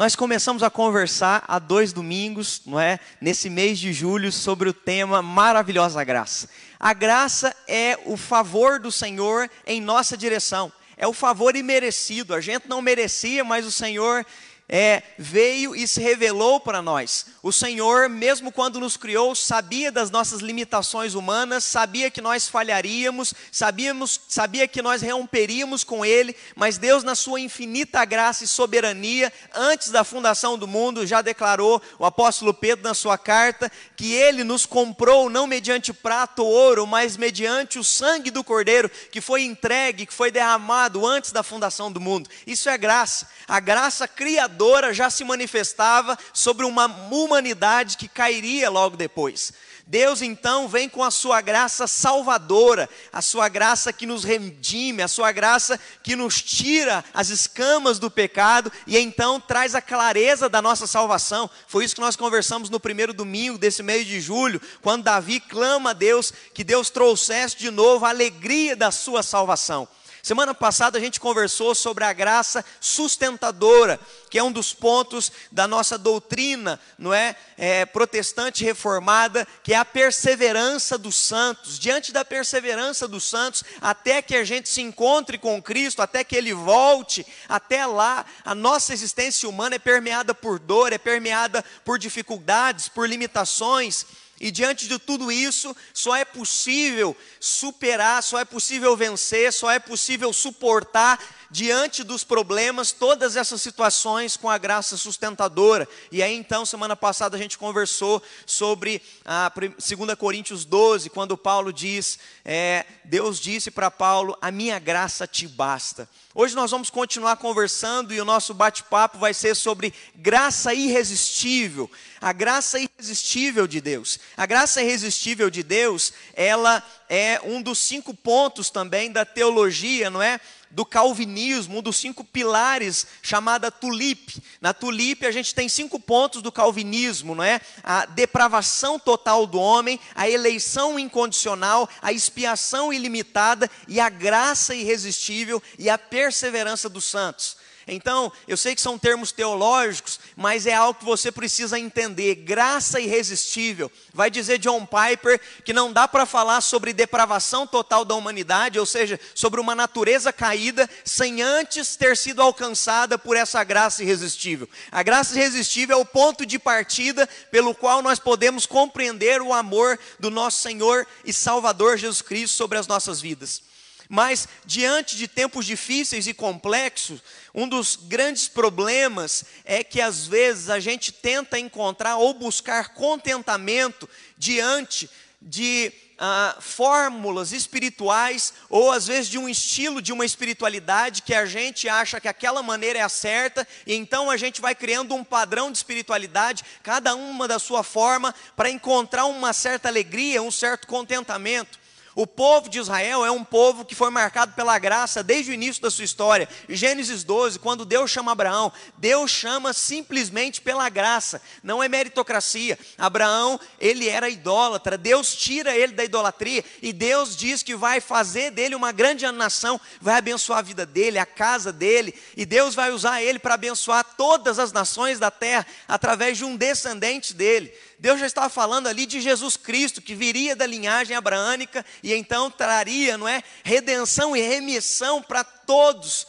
[0.00, 2.98] nós começamos a conversar há dois domingos, não é?
[3.20, 6.48] Nesse mês de julho, sobre o tema Maravilhosa Graça.
[6.78, 12.34] A graça é o favor do Senhor em nossa direção, é o favor imerecido.
[12.34, 14.24] A gente não merecia, mas o Senhor
[14.72, 17.26] é, veio e se revelou para nós.
[17.42, 23.34] O Senhor, mesmo quando nos criou, sabia das nossas limitações humanas, sabia que nós falharíamos,
[23.50, 29.32] sabíamos, sabia que nós romperíamos com Ele, mas Deus, na sua infinita graça e soberania,
[29.52, 34.44] antes da fundação do mundo, já declarou, o apóstolo Pedro, na sua carta, que Ele
[34.44, 39.42] nos comprou não mediante prata ou ouro, mas mediante o sangue do Cordeiro, que foi
[39.42, 42.30] entregue, que foi derramado antes da fundação do mundo.
[42.46, 43.28] Isso é graça.
[43.48, 44.59] A graça criadora
[44.92, 49.52] já se manifestava sobre uma humanidade que cairia logo depois.
[49.90, 55.08] Deus então vem com a sua graça salvadora, a sua graça que nos redime, a
[55.08, 60.62] sua graça que nos tira as escamas do pecado e então traz a clareza da
[60.62, 61.50] nossa salvação.
[61.66, 65.90] Foi isso que nós conversamos no primeiro domingo desse mês de julho, quando Davi clama
[65.90, 69.88] a Deus que Deus trouxesse de novo a alegria da sua salvação.
[70.22, 75.66] Semana passada a gente conversou sobre a graça sustentadora, que é um dos pontos da
[75.66, 77.34] nossa doutrina, não é?
[77.56, 77.86] é?
[77.86, 81.78] protestante reformada, que é a perseverança dos santos.
[81.78, 86.36] Diante da perseverança dos santos, até que a gente se encontre com Cristo, até que
[86.36, 91.98] Ele volte, até lá, a nossa existência humana é permeada por dor, é permeada por
[91.98, 94.06] dificuldades, por limitações.
[94.40, 99.78] E diante de tudo isso, só é possível superar, só é possível vencer, só é
[99.78, 105.88] possível suportar diante dos problemas todas essas situações com a graça sustentadora.
[106.12, 111.72] E aí então, semana passada a gente conversou sobre a 2 Coríntios 12, quando Paulo
[111.72, 116.08] diz, é, Deus disse para Paulo: A minha graça te basta.
[116.32, 121.90] Hoje nós vamos continuar conversando e o nosso bate-papo vai ser sobre graça irresistível,
[122.20, 124.20] a graça irresistível de Deus.
[124.36, 130.22] A graça irresistível de Deus, ela é um dos cinco pontos também da teologia, não
[130.22, 130.40] é?
[130.70, 134.42] Do calvinismo, um dos cinco pilares, chamada tulipe.
[134.60, 137.60] Na tulipe a gente tem cinco pontos do calvinismo, não é?
[137.82, 145.62] A depravação total do homem, a eleição incondicional, a expiação ilimitada e a graça irresistível
[145.78, 147.59] e a perseverança dos santos.
[147.92, 152.36] Então, eu sei que são termos teológicos, mas é algo que você precisa entender.
[152.36, 153.90] Graça irresistível.
[154.14, 158.86] Vai dizer John Piper que não dá para falar sobre depravação total da humanidade, ou
[158.86, 164.68] seja, sobre uma natureza caída, sem antes ter sido alcançada por essa graça irresistível.
[164.92, 169.98] A graça irresistível é o ponto de partida pelo qual nós podemos compreender o amor
[170.18, 173.69] do nosso Senhor e Salvador Jesus Cristo sobre as nossas vidas.
[174.12, 177.22] Mas, diante de tempos difíceis e complexos,
[177.54, 184.10] um dos grandes problemas é que às vezes a gente tenta encontrar ou buscar contentamento
[184.36, 185.08] diante
[185.40, 191.46] de ah, fórmulas espirituais, ou às vezes de um estilo de uma espiritualidade que a
[191.46, 195.22] gente acha que aquela maneira é a certa, e então a gente vai criando um
[195.22, 200.88] padrão de espiritualidade, cada uma da sua forma, para encontrar uma certa alegria, um certo
[200.88, 201.79] contentamento.
[202.14, 205.80] O povo de Israel é um povo que foi marcado pela graça desde o início
[205.80, 206.48] da sua história.
[206.68, 212.76] Gênesis 12, quando Deus chama Abraão, Deus chama simplesmente pela graça, não é meritocracia.
[212.98, 218.50] Abraão, ele era idólatra, Deus tira ele da idolatria e Deus diz que vai fazer
[218.50, 222.90] dele uma grande nação, vai abençoar a vida dele, a casa dele, e Deus vai
[222.90, 227.72] usar ele para abençoar todas as nações da terra através de um descendente dele.
[228.00, 232.50] Deus já estava falando ali de Jesus Cristo, que viria da linhagem abraânica e então
[232.50, 236.26] traria, não é, redenção e remissão para todos.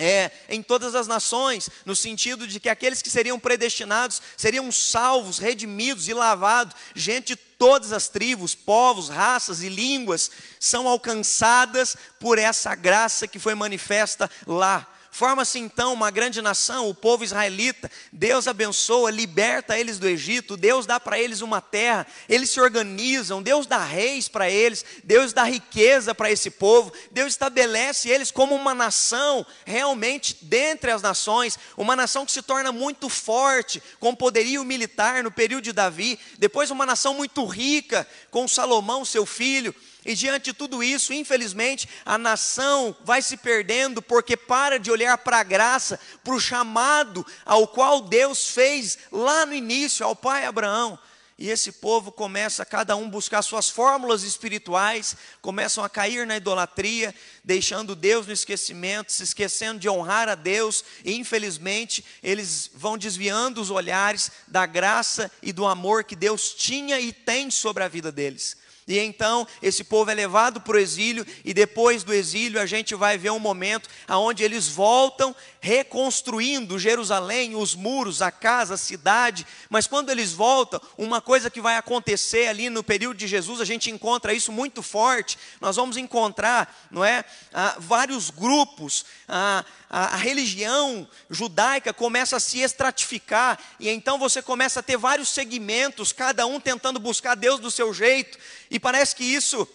[0.00, 5.38] É, em todas as nações, no sentido de que aqueles que seriam predestinados seriam salvos,
[5.38, 10.30] redimidos e lavados, gente de todas as tribos, povos, raças e línguas
[10.60, 14.86] são alcançadas por essa graça que foi manifesta lá
[15.18, 17.90] Forma-se então uma grande nação, o povo israelita.
[18.12, 20.56] Deus abençoa, liberta eles do Egito.
[20.56, 22.06] Deus dá para eles uma terra.
[22.28, 23.42] Eles se organizam.
[23.42, 24.84] Deus dá reis para eles.
[25.02, 26.92] Deus dá riqueza para esse povo.
[27.10, 31.58] Deus estabelece eles como uma nação realmente dentre as nações.
[31.76, 36.16] Uma nação que se torna muito forte, com poderio militar no período de Davi.
[36.38, 39.74] Depois, uma nação muito rica, com Salomão, seu filho.
[40.08, 45.18] E diante de tudo isso, infelizmente, a nação vai se perdendo porque para de olhar
[45.18, 50.46] para a graça, para o chamado ao qual Deus fez lá no início, ao pai
[50.46, 50.98] Abraão.
[51.38, 57.14] e esse povo começa cada um buscar suas fórmulas espirituais, começam a cair na idolatria,
[57.44, 63.60] deixando Deus no esquecimento, se esquecendo de honrar a Deus, e infelizmente eles vão desviando
[63.60, 68.10] os olhares da graça e do amor que Deus tinha e tem sobre a vida
[68.10, 68.56] deles.
[68.88, 72.94] E então esse povo é levado para o exílio, e depois do exílio a gente
[72.94, 79.46] vai ver um momento onde eles voltam reconstruindo Jerusalém, os muros, a casa, a cidade.
[79.68, 83.64] Mas quando eles voltam, uma coisa que vai acontecer ali no período de Jesus, a
[83.64, 85.38] gente encontra isso muito forte.
[85.60, 89.04] Nós vamos encontrar, não é, ah, vários grupos.
[89.26, 94.98] Ah, a, a, religião judaica começa a se estratificar, e então você começa a ter
[94.98, 98.38] vários segmentos, cada um tentando buscar Deus do seu jeito,
[98.70, 99.66] e parece que isso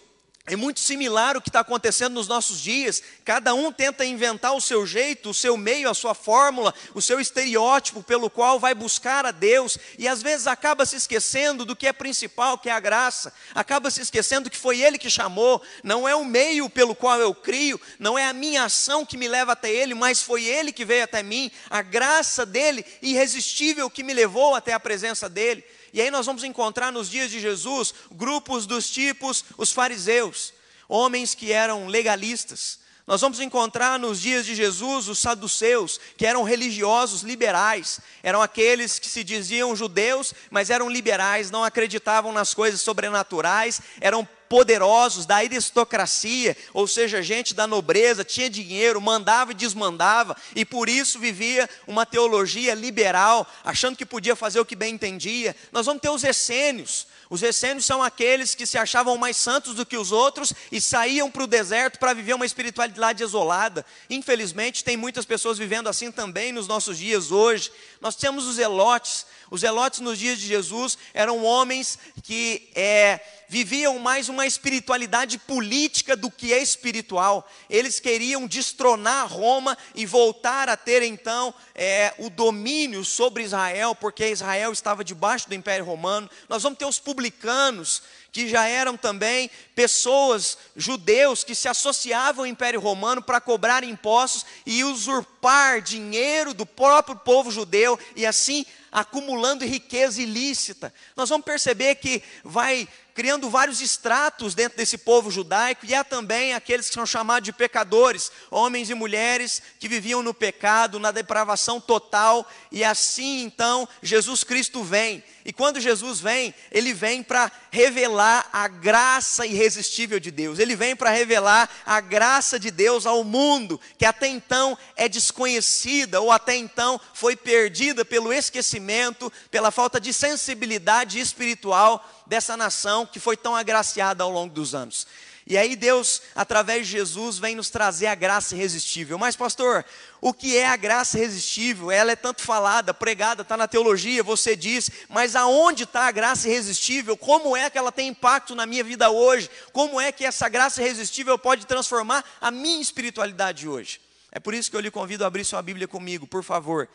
[0.46, 3.02] é muito similar o que está acontecendo nos nossos dias.
[3.24, 7.18] Cada um tenta inventar o seu jeito, o seu meio, a sua fórmula, o seu
[7.18, 11.86] estereótipo pelo qual vai buscar a Deus, e às vezes acaba se esquecendo do que
[11.86, 13.32] é principal, que é a graça.
[13.54, 17.34] Acaba se esquecendo que foi Ele que chamou, não é o meio pelo qual eu
[17.34, 20.84] crio, não é a minha ação que me leva até Ele, mas foi Ele que
[20.84, 25.64] veio até mim, a graça dele irresistível que me levou até a presença dele.
[25.94, 30.52] E aí nós vamos encontrar nos dias de Jesus grupos dos tipos os fariseus,
[30.88, 32.80] homens que eram legalistas.
[33.06, 38.98] Nós vamos encontrar nos dias de Jesus os saduceus, que eram religiosos liberais, eram aqueles
[38.98, 45.36] que se diziam judeus, mas eram liberais, não acreditavam nas coisas sobrenaturais, eram poderosos da
[45.36, 51.68] aristocracia, ou seja, gente da nobreza, tinha dinheiro, mandava e desmandava, e por isso vivia
[51.86, 55.54] uma teologia liberal, achando que podia fazer o que bem entendia.
[55.72, 57.06] Nós vamos ter os essênios.
[57.30, 61.30] Os essênios são aqueles que se achavam mais santos do que os outros e saíam
[61.30, 63.84] para o deserto para viver uma espiritualidade isolada.
[64.10, 67.72] Infelizmente, tem muitas pessoas vivendo assim também nos nossos dias hoje.
[68.00, 69.26] Nós temos os elotes.
[69.50, 76.16] Os elotes nos dias de Jesus eram homens que é, viviam mais uma espiritualidade política
[76.16, 77.48] do que é espiritual.
[77.68, 84.28] Eles queriam destronar Roma e voltar a ter então é, o domínio sobre Israel, porque
[84.28, 86.28] Israel estava debaixo do Império Romano.
[86.48, 88.02] Nós vamos ter os publicanos,
[88.32, 94.44] que já eram também pessoas, judeus, que se associavam ao Império Romano para cobrar impostos
[94.66, 100.94] e usurpar dinheiro do próprio povo judeu e assim acumulando riqueza ilícita.
[101.16, 106.52] Nós vamos perceber que vai criando vários estratos dentro desse povo judaico, e há também
[106.52, 111.80] aqueles que são chamados de pecadores, homens e mulheres que viviam no pecado, na depravação
[111.80, 115.22] total, e assim então Jesus Cristo vem.
[115.44, 120.96] E quando Jesus vem, ele vem para revelar a graça irresistível de Deus, ele vem
[120.96, 126.56] para revelar a graça de Deus ao mundo, que até então é desconhecida, ou até
[126.56, 133.54] então foi perdida pelo esquecimento, pela falta de sensibilidade espiritual dessa nação que foi tão
[133.54, 135.06] agraciada ao longo dos anos.
[135.46, 139.18] E aí Deus, através de Jesus, vem nos trazer a graça irresistível.
[139.18, 139.84] Mas, pastor,
[140.18, 141.90] o que é a graça irresistível?
[141.90, 146.48] Ela é tanto falada, pregada, está na teologia, você diz, mas aonde está a graça
[146.48, 147.14] irresistível?
[147.14, 149.50] Como é que ela tem impacto na minha vida hoje?
[149.70, 154.00] Como é que essa graça irresistível pode transformar a minha espiritualidade hoje?
[154.32, 156.88] É por isso que eu lhe convido a abrir sua Bíblia comigo, por favor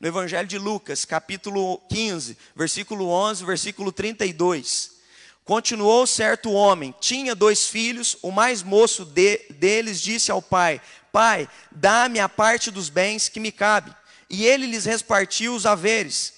[0.00, 4.92] no Evangelho de Lucas, capítulo 15, versículo 11, versículo 32.
[5.44, 10.80] Continuou certo homem, tinha dois filhos, o mais moço de, deles disse ao pai:
[11.12, 13.94] Pai, dá-me a parte dos bens que me cabe.
[14.28, 16.32] E ele lhes repartiu os haveres.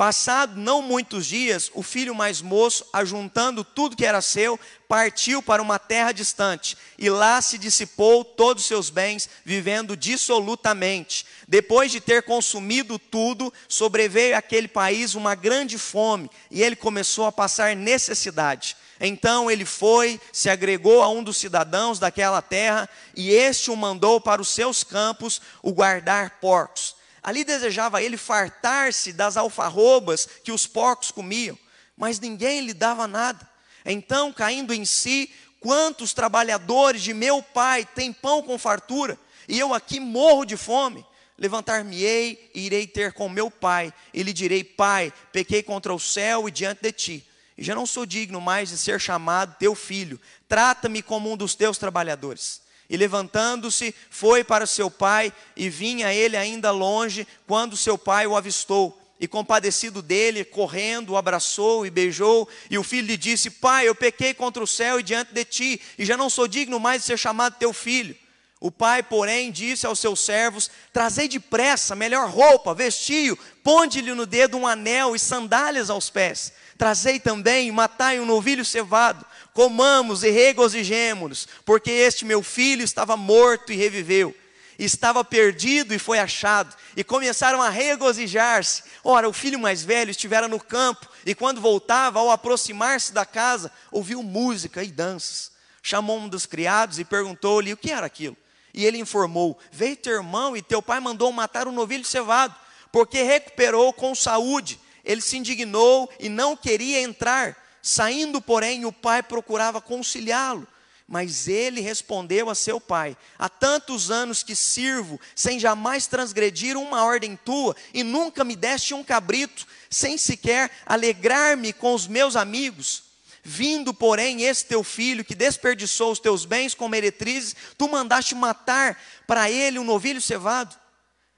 [0.00, 5.60] Passado não muitos dias, o filho mais moço, ajuntando tudo que era seu, partiu para
[5.60, 11.26] uma terra distante, e lá se dissipou todos os seus bens, vivendo dissolutamente.
[11.46, 17.32] Depois de ter consumido tudo, sobreveio àquele país uma grande fome, e ele começou a
[17.32, 18.78] passar necessidade.
[18.98, 24.18] Então ele foi, se agregou a um dos cidadãos daquela terra, e este o mandou
[24.18, 26.98] para os seus campos o guardar porcos.
[27.22, 31.58] Ali desejava ele fartar-se das alfarrobas que os porcos comiam,
[31.96, 33.48] mas ninguém lhe dava nada.
[33.84, 39.74] Então, caindo em si, quantos trabalhadores de meu pai têm pão com fartura, e eu
[39.74, 41.04] aqui morro de fome?
[41.36, 46.48] Levantar-me-ei e irei ter com meu pai, e lhe direi: Pai, pequei contra o céu
[46.48, 50.20] e diante de ti, e já não sou digno mais de ser chamado teu filho,
[50.48, 52.62] trata-me como um dos teus trabalhadores.
[52.90, 58.36] E levantando-se, foi para seu pai, e vinha ele ainda longe, quando seu pai o
[58.36, 59.00] avistou.
[59.20, 62.48] E compadecido dele, correndo, o abraçou e beijou.
[62.68, 65.80] E o filho lhe disse: Pai, eu pequei contra o céu e diante de ti,
[65.96, 68.16] e já não sou digno mais de ser chamado teu filho.
[68.58, 74.58] O pai, porém, disse aos seus servos: Trazei depressa melhor roupa, vestiu, ponde-lhe no dedo
[74.58, 76.52] um anel e sandálias aos pés.
[76.76, 83.72] Trazei também, matai um novilho cevado, comamos e regozijemo-nos, porque este meu filho estava morto
[83.72, 84.34] e reviveu,
[84.78, 88.82] estava perdido e foi achado, e começaram a regozijar-se.
[89.04, 93.70] Ora, o filho mais velho estivera no campo, e quando voltava, ao aproximar-se da casa,
[93.90, 95.50] ouviu música e danças.
[95.82, 98.36] Chamou um dos criados e perguntou-lhe o que era aquilo.
[98.72, 102.54] E ele informou: Veio teu irmão e teu pai mandou matar um novilho cevado,
[102.92, 104.78] porque recuperou com saúde.
[105.04, 107.56] Ele se indignou e não queria entrar.
[107.82, 110.66] Saindo, porém, o pai procurava conciliá-lo.
[111.10, 117.02] Mas ele respondeu a seu pai: Há tantos anos que sirvo, sem jamais transgredir uma
[117.02, 123.10] ordem tua, e nunca me deste um cabrito, sem sequer alegrar-me com os meus amigos.
[123.42, 128.96] Vindo, porém, esse teu filho, que desperdiçou os teus bens com meretrizes, tu mandaste matar
[129.26, 130.76] para ele um novilho cevado.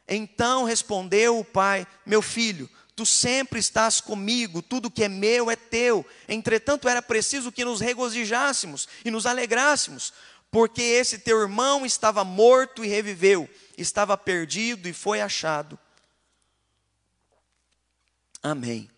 [0.07, 5.57] Então respondeu o pai: Meu filho, tu sempre estás comigo, tudo que é meu é
[5.57, 6.07] teu.
[6.29, 10.13] Entretanto, era preciso que nos regozijássemos e nos alegrássemos,
[10.51, 15.79] porque esse teu irmão estava morto e reviveu, estava perdido e foi achado.
[18.43, 18.91] Amém.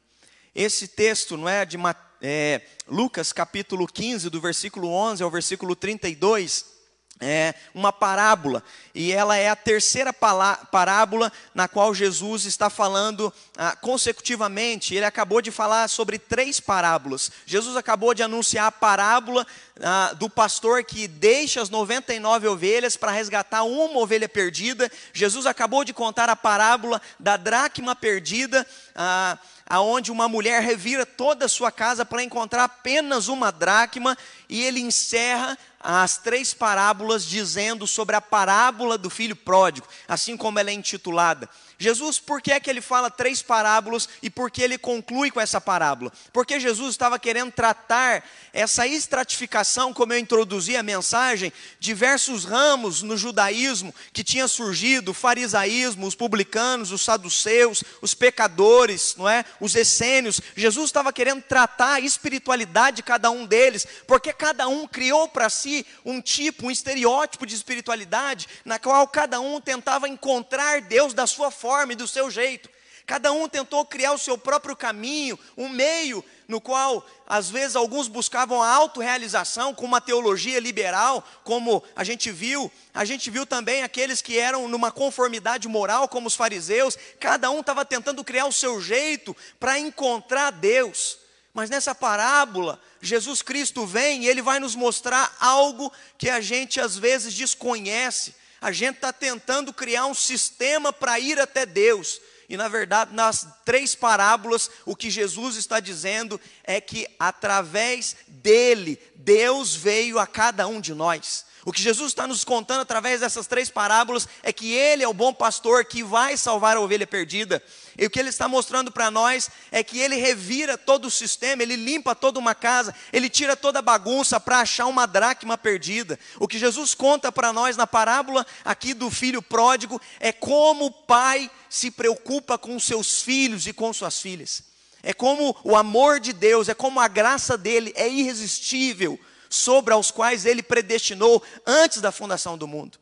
[0.54, 1.76] Esse texto não é de
[2.20, 6.73] é, Lucas capítulo 15, do versículo 11 ao versículo 32,
[7.20, 8.62] é uma parábola,
[8.94, 14.94] e ela é a terceira parábola na qual Jesus está falando ah, consecutivamente.
[14.94, 17.30] Ele acabou de falar sobre três parábolas.
[17.46, 19.46] Jesus acabou de anunciar a parábola
[19.80, 24.90] ah, do pastor que deixa as 99 ovelhas para resgatar uma ovelha perdida.
[25.12, 28.66] Jesus acabou de contar a parábola da dracma perdida.
[28.94, 34.16] Ah, aonde uma mulher revira toda a sua casa para encontrar apenas uma dracma,
[34.48, 40.58] e ele encerra as três parábolas dizendo sobre a parábola do filho pródigo, assim como
[40.58, 41.48] ela é intitulada.
[41.78, 45.40] Jesus, por que é que ele fala três parábolas e por que ele conclui com
[45.40, 46.12] essa parábola?
[46.32, 53.16] Porque Jesus estava querendo tratar essa estratificação, como eu introduzi a mensagem, diversos ramos no
[53.16, 59.44] judaísmo que tinha surgido, o farisaísmo, os publicanos, os saduceus, os pecadores, não é?
[59.60, 60.40] Os essênios.
[60.56, 65.50] Jesus estava querendo tratar a espiritualidade de cada um deles, porque cada um criou para
[65.50, 71.26] si um tipo, um estereótipo de espiritualidade, na qual cada um tentava encontrar Deus da
[71.26, 72.68] sua forma forma e do seu jeito.
[73.06, 78.06] Cada um tentou criar o seu próprio caminho, um meio no qual, às vezes, alguns
[78.06, 82.70] buscavam a autorrealização com uma teologia liberal, como a gente viu.
[82.92, 86.98] A gente viu também aqueles que eram numa conformidade moral, como os fariseus.
[87.18, 91.16] Cada um estava tentando criar o seu jeito para encontrar Deus.
[91.54, 96.78] Mas nessa parábola, Jesus Cristo vem e ele vai nos mostrar algo que a gente
[96.78, 102.18] às vezes desconhece a gente está tentando criar um sistema para ir até Deus.
[102.48, 108.98] E na verdade, nas três parábolas, o que Jesus está dizendo é que através dele,
[109.16, 111.44] Deus veio a cada um de nós.
[111.64, 115.14] O que Jesus está nos contando através dessas três parábolas é que Ele é o
[115.14, 117.62] bom pastor que vai salvar a ovelha perdida.
[117.96, 121.62] E o que Ele está mostrando para nós é que Ele revira todo o sistema,
[121.62, 126.18] Ele limpa toda uma casa, Ele tira toda a bagunça para achar uma dracma perdida.
[126.38, 130.92] O que Jesus conta para nós na parábola aqui do filho pródigo é como o
[130.92, 134.64] pai se preocupa com seus filhos e com suas filhas.
[135.02, 139.18] É como o amor de Deus, é como a graça dele é irresistível
[139.54, 142.98] sobre aos quais ele predestinou antes da fundação do mundo.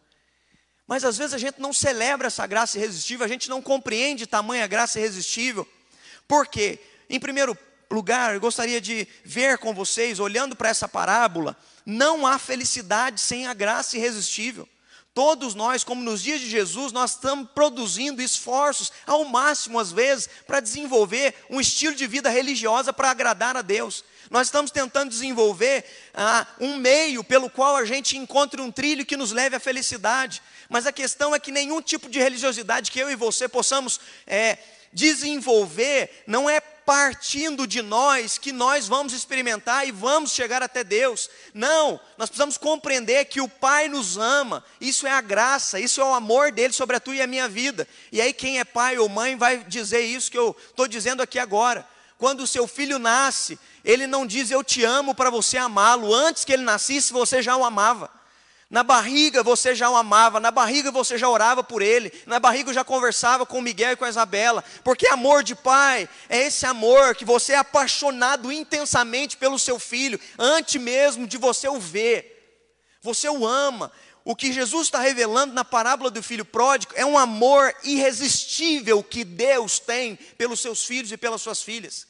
[0.87, 4.67] Mas às vezes a gente não celebra essa graça irresistível, a gente não compreende tamanha
[4.67, 5.67] graça irresistível.
[6.29, 6.79] Por quê?
[7.09, 7.57] Em primeiro
[7.91, 11.57] lugar, eu gostaria de ver com vocês, olhando para essa parábola,
[11.87, 14.69] não há felicidade sem a graça irresistível.
[15.15, 20.27] Todos nós, como nos dias de Jesus, nós estamos produzindo esforços ao máximo, às vezes,
[20.47, 24.03] para desenvolver um estilo de vida religiosa para agradar a Deus.
[24.31, 29.15] Nós estamos tentando desenvolver ah, um meio pelo qual a gente encontre um trilho que
[29.17, 30.43] nos leve à felicidade.
[30.71, 34.57] Mas a questão é que nenhum tipo de religiosidade que eu e você possamos é,
[34.91, 41.29] desenvolver não é partindo de nós que nós vamos experimentar e vamos chegar até Deus.
[41.55, 46.05] Não, nós precisamos compreender que o Pai nos ama, isso é a graça, isso é
[46.05, 47.87] o amor dele sobre a tua e a minha vida.
[48.11, 51.39] E aí, quem é pai ou mãe vai dizer isso que eu estou dizendo aqui
[51.39, 51.87] agora.
[52.19, 56.45] Quando o seu filho nasce, ele não diz eu te amo para você amá-lo, antes
[56.45, 58.22] que ele nascesse, você já o amava.
[58.73, 62.73] Na barriga você já o amava, na barriga você já orava por ele, na barriga
[62.73, 66.65] já conversava com o Miguel e com a Isabela, porque amor de pai é esse
[66.65, 72.65] amor que você é apaixonado intensamente pelo seu filho, antes mesmo de você o ver.
[73.03, 73.93] Você o ama.
[74.25, 79.23] o que Jesus está revelando na parábola do filho pródigo é um amor irresistível que
[79.23, 82.07] Deus tem pelos seus filhos e pelas suas filhas.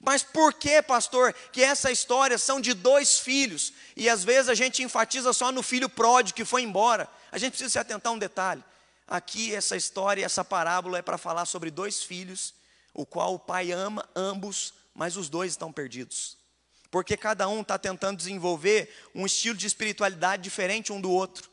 [0.00, 4.54] Mas por que, pastor, que essa história são de dois filhos e às vezes a
[4.54, 7.06] gente enfatiza só no filho pródigo que foi embora?
[7.30, 8.64] A gente precisa se atentar a um detalhe.
[9.06, 12.54] Aqui essa história, essa parábola é para falar sobre dois filhos,
[12.94, 16.38] o qual o pai ama ambos, mas os dois estão perdidos.
[16.90, 21.49] Porque cada um está tentando desenvolver um estilo de espiritualidade diferente um do outro.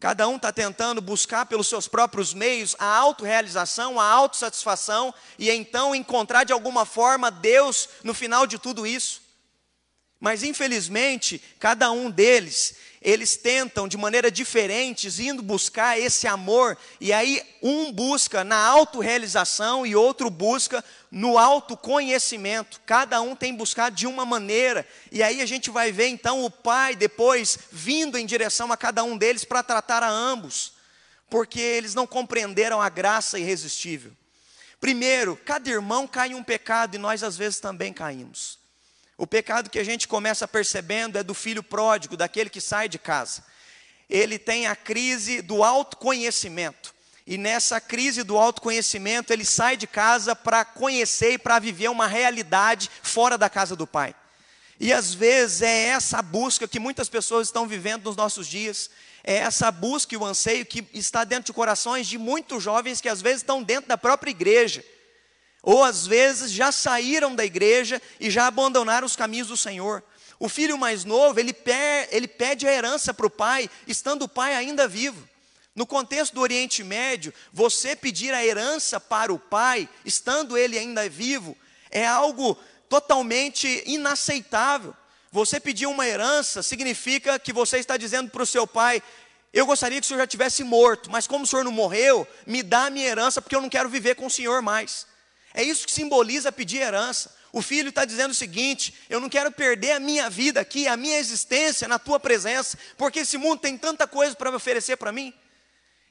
[0.00, 5.94] Cada um está tentando buscar pelos seus próprios meios a autorrealização, a autossatisfação e então
[5.94, 9.20] encontrar de alguma forma Deus no final de tudo isso.
[10.18, 17.14] Mas infelizmente, cada um deles eles tentam de maneira diferentes, indo buscar esse amor, e
[17.14, 22.78] aí um busca na autorrealização e outro busca no autoconhecimento.
[22.84, 26.50] Cada um tem buscado de uma maneira, e aí a gente vai ver então o
[26.50, 30.74] pai depois vindo em direção a cada um deles para tratar a ambos,
[31.30, 34.12] porque eles não compreenderam a graça irresistível.
[34.78, 38.59] Primeiro, cada irmão cai em um pecado e nós às vezes também caímos.
[39.20, 42.98] O pecado que a gente começa percebendo é do filho pródigo, daquele que sai de
[42.98, 43.44] casa.
[44.08, 46.94] Ele tem a crise do autoconhecimento.
[47.26, 52.06] E nessa crise do autoconhecimento, ele sai de casa para conhecer e para viver uma
[52.06, 54.14] realidade fora da casa do pai.
[54.80, 58.88] E às vezes é essa busca que muitas pessoas estão vivendo nos nossos dias,
[59.22, 63.08] é essa busca e o anseio que está dentro de corações de muitos jovens que
[63.08, 64.82] às vezes estão dentro da própria igreja
[65.62, 70.02] ou às vezes já saíram da igreja e já abandonaram os caminhos do Senhor.
[70.38, 74.28] O filho mais novo, ele, per, ele pede a herança para o pai, estando o
[74.28, 75.28] pai ainda vivo.
[75.74, 81.08] No contexto do Oriente Médio, você pedir a herança para o pai, estando ele ainda
[81.08, 81.56] vivo,
[81.90, 84.94] é algo totalmente inaceitável.
[85.30, 89.02] Você pedir uma herança significa que você está dizendo para o seu pai:
[89.52, 92.62] Eu gostaria que o senhor já tivesse morto, mas como o senhor não morreu, me
[92.62, 95.06] dá a minha herança, porque eu não quero viver com o senhor mais.
[95.54, 97.34] É isso que simboliza pedir herança.
[97.52, 100.96] O filho está dizendo o seguinte: eu não quero perder a minha vida aqui, a
[100.96, 105.12] minha existência na tua presença, porque esse mundo tem tanta coisa para me oferecer para
[105.12, 105.34] mim.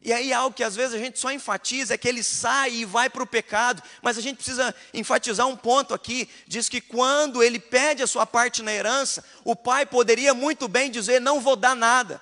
[0.02, 2.86] E aí, algo que às vezes a gente só enfatiza é que ele sai e
[2.86, 7.44] vai para o pecado, mas a gente precisa enfatizar um ponto aqui: diz que quando
[7.44, 11.56] ele pede a sua parte na herança, o pai poderia muito bem dizer: não vou
[11.56, 12.22] dar nada,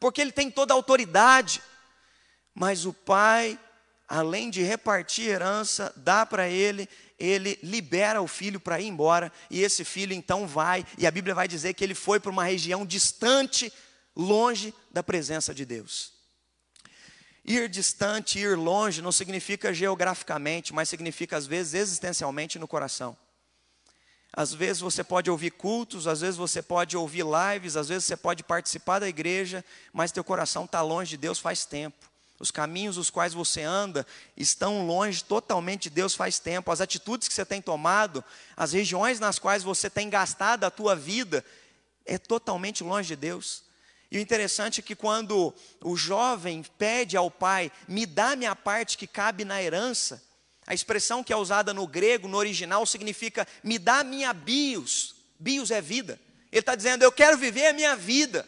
[0.00, 1.62] porque ele tem toda a autoridade.
[2.54, 3.58] Mas o pai
[4.08, 9.62] além de repartir herança, dá para ele, ele libera o filho para ir embora, e
[9.62, 12.86] esse filho então vai, e a Bíblia vai dizer que ele foi para uma região
[12.86, 13.70] distante,
[14.16, 16.12] longe da presença de Deus.
[17.44, 23.16] Ir distante, ir longe, não significa geograficamente, mas significa às vezes existencialmente no coração.
[24.32, 28.16] Às vezes você pode ouvir cultos, às vezes você pode ouvir lives, às vezes você
[28.16, 32.08] pode participar da igreja, mas teu coração está longe de Deus faz tempo.
[32.38, 36.70] Os caminhos os quais você anda estão longe totalmente de Deus faz tempo.
[36.70, 38.24] As atitudes que você tem tomado,
[38.56, 41.44] as regiões nas quais você tem gastado a tua vida,
[42.06, 43.64] é totalmente longe de Deus.
[44.10, 48.96] E o interessante é que quando o jovem pede ao pai, me dá minha parte
[48.96, 50.22] que cabe na herança,
[50.66, 55.14] a expressão que é usada no grego, no original, significa me dá minha bios.
[55.38, 56.20] Bios é vida.
[56.52, 58.46] Ele está dizendo, eu quero viver a minha vida.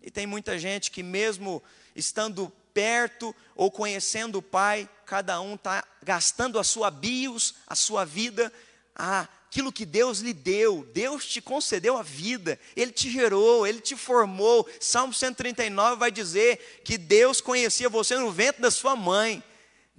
[0.00, 1.62] E tem muita gente que, mesmo
[1.94, 8.04] estando perto ou conhecendo o Pai, cada um está gastando a sua bios, a sua
[8.04, 8.52] vida,
[8.94, 10.88] aquilo que Deus lhe deu.
[10.94, 14.64] Deus te concedeu a vida, Ele te gerou, Ele te formou.
[14.78, 19.42] Salmo 139 vai dizer que Deus conhecia você no ventre da sua mãe.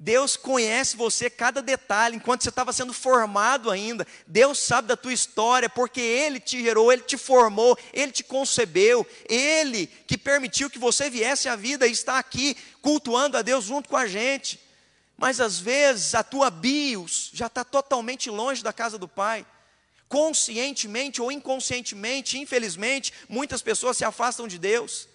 [0.02, 4.08] Deus conhece você cada detalhe, enquanto você estava sendo formado ainda.
[4.26, 9.06] Deus sabe da tua história, porque Ele te gerou, Ele te formou, Ele te concebeu,
[9.28, 13.90] Ele que permitiu que você viesse à vida e está aqui cultuando a Deus junto
[13.90, 14.58] com a gente.
[15.18, 19.46] Mas às vezes a tua bios já está totalmente longe da casa do Pai.
[20.08, 25.10] Conscientemente ou inconscientemente, infelizmente, muitas pessoas se afastam de Deus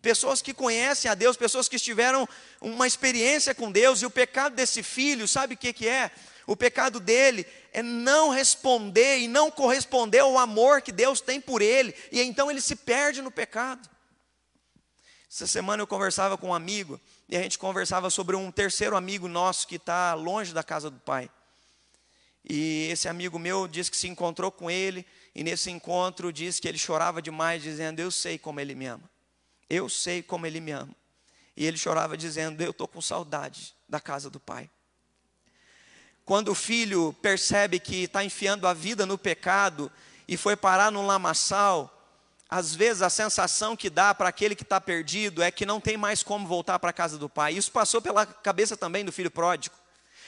[0.00, 2.28] pessoas que conhecem a Deus, pessoas que tiveram
[2.60, 6.10] uma experiência com Deus, e o pecado desse filho, sabe o que, que é?
[6.46, 11.60] O pecado dele é não responder e não corresponder ao amor que Deus tem por
[11.60, 13.88] ele, e então ele se perde no pecado.
[15.30, 19.28] Essa semana eu conversava com um amigo, e a gente conversava sobre um terceiro amigo
[19.28, 21.30] nosso que está longe da casa do pai.
[22.48, 26.66] E esse amigo meu disse que se encontrou com ele, e nesse encontro disse que
[26.66, 29.17] ele chorava demais, dizendo: Eu sei como ele me ama.
[29.68, 30.94] Eu sei como ele me ama.
[31.56, 34.70] E ele chorava dizendo: Eu estou com saudade da casa do pai.
[36.24, 39.90] Quando o filho percebe que está enfiando a vida no pecado
[40.28, 41.94] e foi parar no lamaçal,
[42.48, 45.96] às vezes a sensação que dá para aquele que está perdido é que não tem
[45.96, 47.54] mais como voltar para a casa do pai.
[47.54, 49.74] Isso passou pela cabeça também do filho pródigo.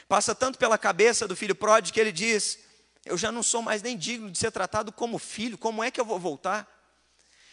[0.09, 2.59] Passa tanto pela cabeça do filho pródigo que ele diz:
[3.05, 6.00] Eu já não sou mais nem digno de ser tratado como filho, como é que
[6.00, 6.79] eu vou voltar?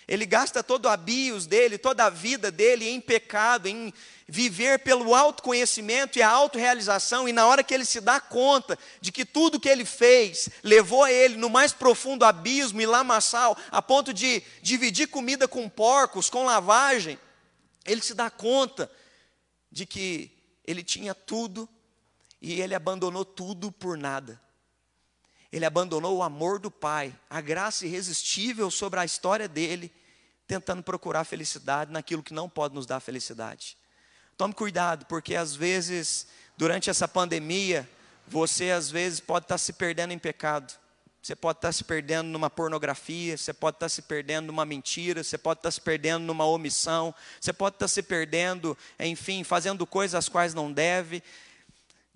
[0.08, 3.94] Ele gasta todo o abios dele, toda a vida dele em pecado, em
[4.26, 9.12] viver pelo autoconhecimento e a autorrealização, e na hora que ele se dá conta de
[9.12, 13.82] que tudo que ele fez levou a ele no mais profundo abismo e lamaçal, a
[13.82, 17.20] ponto de dividir comida com porcos, com lavagem,
[17.86, 18.90] ele se dá conta
[19.70, 20.32] de que
[20.66, 21.68] ele tinha tudo
[22.42, 24.40] e ele abandonou tudo por nada.
[25.52, 29.94] Ele abandonou o amor do Pai, a graça irresistível sobre a história dele,
[30.48, 33.78] tentando procurar felicidade naquilo que não pode nos dar felicidade.
[34.38, 37.90] Tome cuidado, porque às vezes, durante essa pandemia,
[38.28, 40.74] você às vezes pode estar se perdendo em pecado.
[41.22, 45.38] Você pode estar se perdendo numa pornografia, você pode estar se perdendo numa mentira, você
[45.38, 50.30] pode estar se perdendo numa omissão, você pode estar se perdendo, enfim, fazendo coisas às
[50.30, 51.22] quais não deve.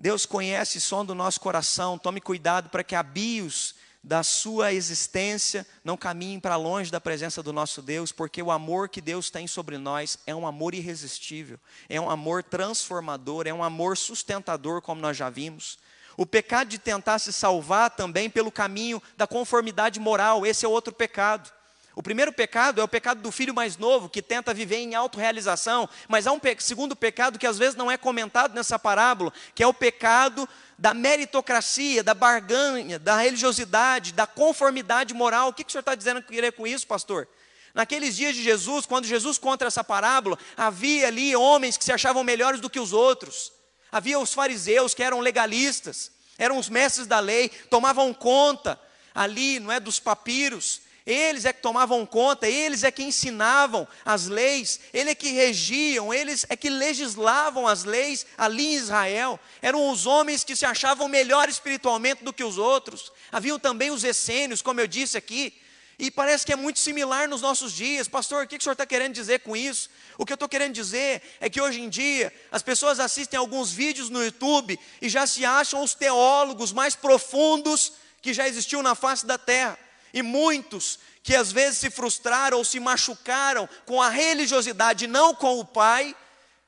[0.02, 5.64] Deus conhece o som do nosso coração, tome cuidado para que abios da sua existência
[5.84, 9.46] não caminhem para longe da presença do nosso Deus, porque o amor que Deus tem
[9.46, 15.00] sobre nós é um amor irresistível, é um amor transformador, é um amor sustentador, como
[15.00, 15.78] nós já vimos.
[16.18, 20.92] O pecado de tentar se salvar também pelo caminho da conformidade moral, esse é outro
[20.92, 21.54] pecado.
[21.93, 25.89] O primeiro pecado é o pecado do filho mais novo, que tenta viver em autorrealização,
[26.08, 29.62] mas há um pe segundo pecado que às vezes não é comentado nessa parábola, que
[29.62, 35.49] é o pecado da meritocracia, da barganha, da religiosidade, da conformidade moral.
[35.49, 37.27] O que, que o senhor está dizendo que com isso, pastor?
[37.73, 42.23] Naqueles dias de Jesus, quando Jesus conta essa parábola, havia ali homens que se achavam
[42.23, 43.51] melhores do que os outros.
[43.91, 48.80] Havia os fariseus que eram legalistas, eram os mestres da lei, tomavam conta
[49.13, 54.28] ali, não é, dos papiros eles é que tomavam conta, eles é que ensinavam as
[54.28, 59.40] leis, eles é que regiam, eles é que legislavam as leis ali em Israel.
[59.62, 63.12] Eram os homens que se achavam melhor espiritualmente do que os outros.
[63.32, 65.54] Haviam também os essênios, como eu disse aqui.
[65.98, 68.08] E parece que é muito similar nos nossos dias.
[68.08, 69.90] Pastor, o que o senhor está querendo dizer com isso?
[70.18, 73.72] O que eu estou querendo dizer é que hoje em dia as pessoas assistem alguns
[73.72, 78.96] vídeos no YouTube e já se acham os teólogos mais profundos que já existiu na
[78.96, 79.78] face da terra.
[80.13, 85.60] E muitos que às vezes se frustraram ou se machucaram com a religiosidade, não com
[85.60, 86.15] o Pai,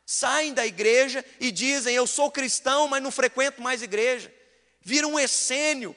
[0.06, 4.34] saem da igreja e dizem: Eu sou cristão, mas não frequento mais igreja.
[4.82, 5.96] Vira um essênio,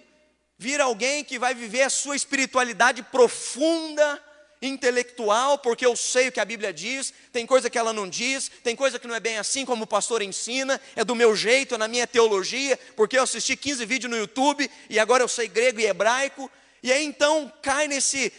[0.57, 4.23] vira alguém que vai viver a sua espiritualidade profunda,
[4.63, 8.51] intelectual, porque eu sei o que a Bíblia diz, tem coisa que ela não diz,
[8.63, 11.75] tem coisa que não é bem assim como o pastor ensina, é do meu jeito,
[11.75, 15.49] é na minha teologia, porque eu assisti 15 vídeos no YouTube e agora eu sei
[15.49, 16.51] grego e hebraico.
[16.87, 18.33] E aí então cai nesse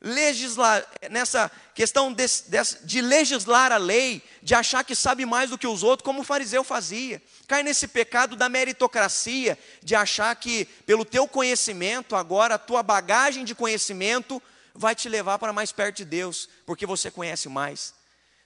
[0.00, 2.24] legislar, nessa questão de,
[2.84, 6.24] de, legislar a lei, de achar que sabe mais do que os outros, como o
[6.24, 7.20] fariseu fazia.
[7.46, 13.44] Cai nesse pecado da meritocracia, de achar que pelo teu conhecimento, agora a tua bagagem
[13.44, 14.42] de conhecimento
[14.74, 17.92] vai te levar para mais perto de Deus, porque você conhece mais.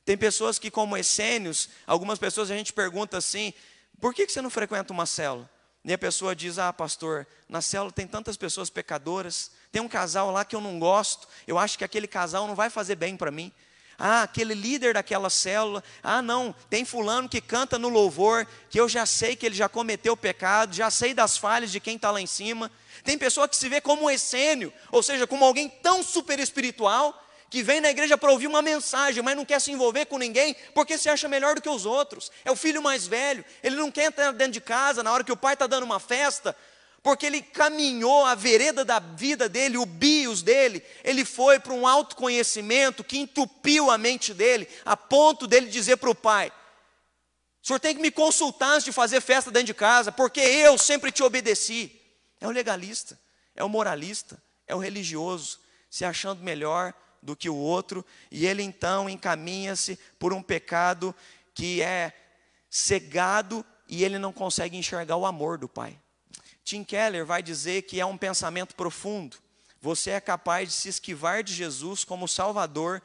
[0.05, 3.55] Tem pessoas que, como essênios, algumas pessoas a gente pergunta assim:
[4.01, 5.49] por que você não frequenta uma célula?
[5.85, 10.31] E a pessoa diz: Ah, pastor, na célula tem tantas pessoas pecadoras, tem um casal
[10.31, 13.31] lá que eu não gosto, eu acho que aquele casal não vai fazer bem para
[13.31, 13.53] mim.
[13.99, 18.88] Ah, aquele líder daquela célula, ah, não, tem fulano que canta no louvor, que eu
[18.88, 22.20] já sei que ele já cometeu pecado, já sei das falhas de quem está lá
[22.20, 22.73] em cima.
[23.05, 27.24] Tem pessoa que se vê como um essênio, ou seja, como alguém tão super espiritual,
[27.55, 30.57] que vem na igreja para ouvir uma mensagem, mas não quer se envolver com ninguém,
[30.75, 32.33] porque se acha melhor do que os outros.
[32.45, 35.31] É o filho mais velho, ele não quer entrar dentro de casa na hora que
[35.31, 36.57] o pai está dando uma festa,
[37.01, 41.87] porque ele caminhou a vereda da vida dele, o bios dele, ele foi para um
[41.87, 46.51] autoconhecimento que entupiu a mente dele, a ponto dele dizer para o pai:
[47.62, 50.77] o senhor tem que me consultar antes de fazer festa dentro de casa, porque eu
[50.77, 52.01] sempre te obedeci.
[52.40, 53.17] É o legalista,
[53.55, 56.93] é o moralista, é o religioso, se achando melhor,
[57.25, 61.15] do que o outro, e ele então encaminha-se por um pecado
[61.55, 62.13] que é
[62.69, 65.99] cegado e ele não consegue enxergar o amor do Pai.
[66.63, 69.37] Tim Keller vai dizer que é um pensamento profundo.
[69.81, 73.03] Você é capaz de se esquivar de Jesus como Salvador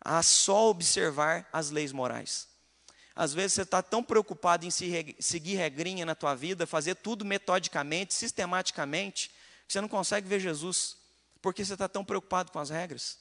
[0.00, 2.48] a só observar as leis morais.
[3.14, 8.14] Às vezes você está tão preocupado em seguir regrinha na tua vida, fazer tudo metodicamente,
[8.14, 9.30] sistematicamente,
[9.66, 10.96] que você não consegue ver Jesus,
[11.40, 13.18] porque você está tão preocupado com as regras.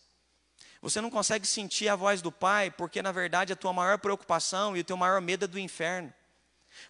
[0.81, 4.75] Você não consegue sentir a voz do Pai, porque na verdade a tua maior preocupação
[4.75, 6.11] e o teu maior medo é do inferno.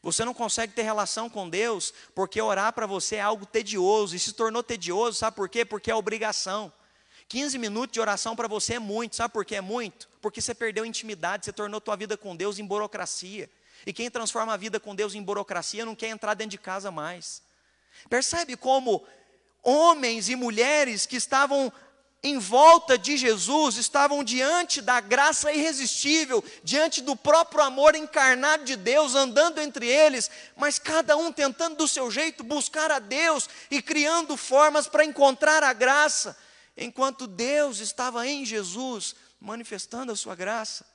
[0.02, 4.20] Você não consegue ter relação com Deus, porque orar para você é algo tedioso, e
[4.20, 5.66] se tornou tedioso, sabe por quê?
[5.66, 6.72] Porque é obrigação.
[7.28, 10.08] 15 minutos de oração para você é muito, sabe por que é muito?
[10.22, 13.50] Porque você perdeu intimidade, você tornou tua vida com Deus em burocracia.
[13.86, 16.92] E quem transforma a vida com Deus em burocracia não quer entrar dentro de casa
[16.92, 17.42] mais.
[18.10, 19.06] Percebe como
[19.64, 21.72] homens e mulheres que estavam
[22.24, 28.76] em volta de Jesus estavam diante da graça irresistível, diante do próprio amor encarnado de
[28.76, 33.82] Deus, andando entre eles, mas cada um tentando do seu jeito buscar a Deus e
[33.82, 36.38] criando formas para encontrar a graça,
[36.78, 40.86] enquanto Deus estava em Jesus manifestando a sua graça.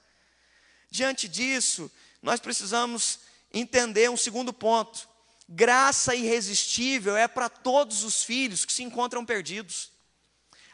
[0.89, 1.91] Diante disso,
[2.23, 3.19] nós precisamos
[3.53, 5.09] entender um segundo ponto.
[5.49, 9.96] Graça irresistível é para todos os filhos que se encontram perdidos.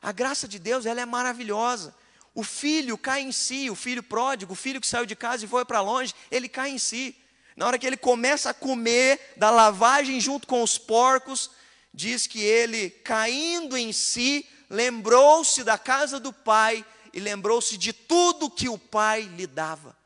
[0.02, 1.94] A graça de Deus, ela é maravilhosa.
[2.34, 5.48] O filho cai em si, o filho pródigo, o filho que saiu de casa e
[5.48, 7.16] foi para longe, ele cai em si.
[7.54, 11.50] Na hora que ele começa a comer da lavagem junto com os porcos,
[11.94, 18.50] diz que ele, caindo em si, lembrou-se da casa do pai e lembrou-se de tudo
[18.50, 19.96] que o pai lhe dava.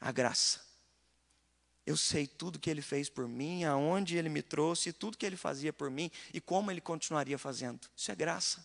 [0.00, 0.64] A graça.
[1.84, 5.36] Eu sei tudo que ele fez por mim, aonde ele me trouxe, tudo que ele
[5.36, 7.80] fazia por mim e como ele continuaria fazendo.
[7.96, 8.64] Isso é graça.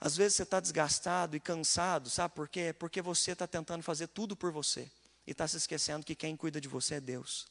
[0.00, 2.72] Às vezes você está desgastado e cansado, sabe por quê?
[2.72, 4.90] Porque você está tentando fazer tudo por você
[5.26, 7.48] e está se esquecendo que quem cuida de você é Deus.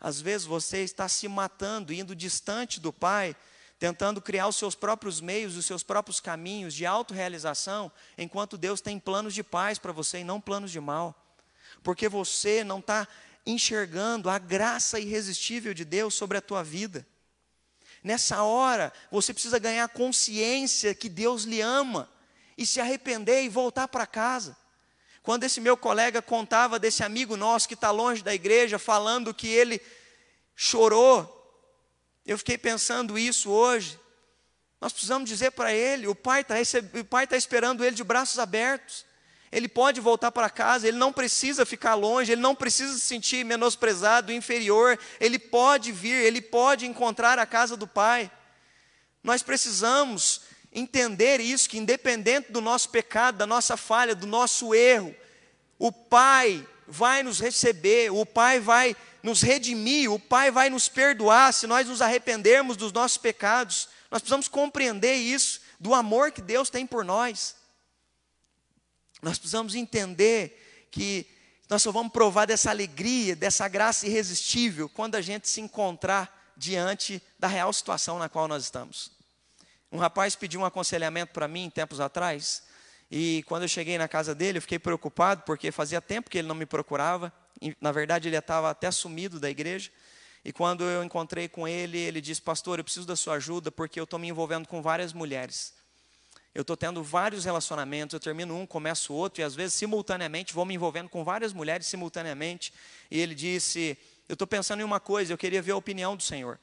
[0.00, 3.36] Às vezes você está se matando, indo distante do Pai,
[3.78, 8.98] tentando criar os seus próprios meios, os seus próprios caminhos de autorrealização, enquanto Deus tem
[8.98, 11.14] planos de paz para você e não planos de mal.
[11.82, 13.06] Porque você não está
[13.46, 17.06] enxergando a graça irresistível de Deus sobre a tua vida.
[18.04, 22.06] Nessa hora, você precisa ganhar consciência que Deus lhe ama
[22.56, 24.54] e se arrepender e voltar para casa.
[25.22, 29.48] Quando esse meu colega contava desse amigo nosso que está longe da igreja, falando que
[29.48, 29.80] ele
[30.54, 31.30] chorou,
[32.26, 33.98] eu fiquei pensando isso hoje.
[34.78, 36.56] Nós precisamos dizer para ele: o pai está
[37.26, 39.06] tá esperando ele de braços abertos
[39.54, 43.44] ele pode voltar para casa, ele não precisa ficar longe, ele não precisa se sentir
[43.44, 48.28] menosprezado, inferior, ele pode vir, ele pode encontrar a casa do Pai.
[49.22, 50.40] Nós precisamos
[50.72, 55.14] entender isso, que independente do nosso pecado, da nossa falha, do nosso erro,
[55.78, 61.54] o Pai vai nos receber, o Pai vai nos redimir, o Pai vai nos perdoar
[61.54, 63.88] se nós nos arrependermos dos nossos pecados.
[64.10, 67.54] Nós precisamos compreender isso, do amor que Deus tem por nós.
[69.24, 71.26] Nós precisamos entender que
[71.68, 77.22] nós só vamos provar dessa alegria, dessa graça irresistível, quando a gente se encontrar diante
[77.38, 79.10] da real situação na qual nós estamos.
[79.90, 82.64] Um rapaz pediu um aconselhamento para mim tempos atrás,
[83.10, 86.48] e quando eu cheguei na casa dele, eu fiquei preocupado, porque fazia tempo que ele
[86.48, 87.32] não me procurava,
[87.80, 89.90] na verdade ele estava até sumido da igreja.
[90.44, 93.98] E quando eu encontrei com ele, ele disse: Pastor, eu preciso da sua ajuda porque
[93.98, 95.72] eu estou me envolvendo com várias mulheres
[96.54, 100.64] eu estou tendo vários relacionamentos, eu termino um, começo outro, e às vezes simultaneamente vou
[100.64, 102.72] me envolvendo com várias mulheres simultaneamente.
[103.10, 106.22] E ele disse: Eu estou pensando em uma coisa, eu queria ver a opinião do
[106.22, 106.60] Senhor.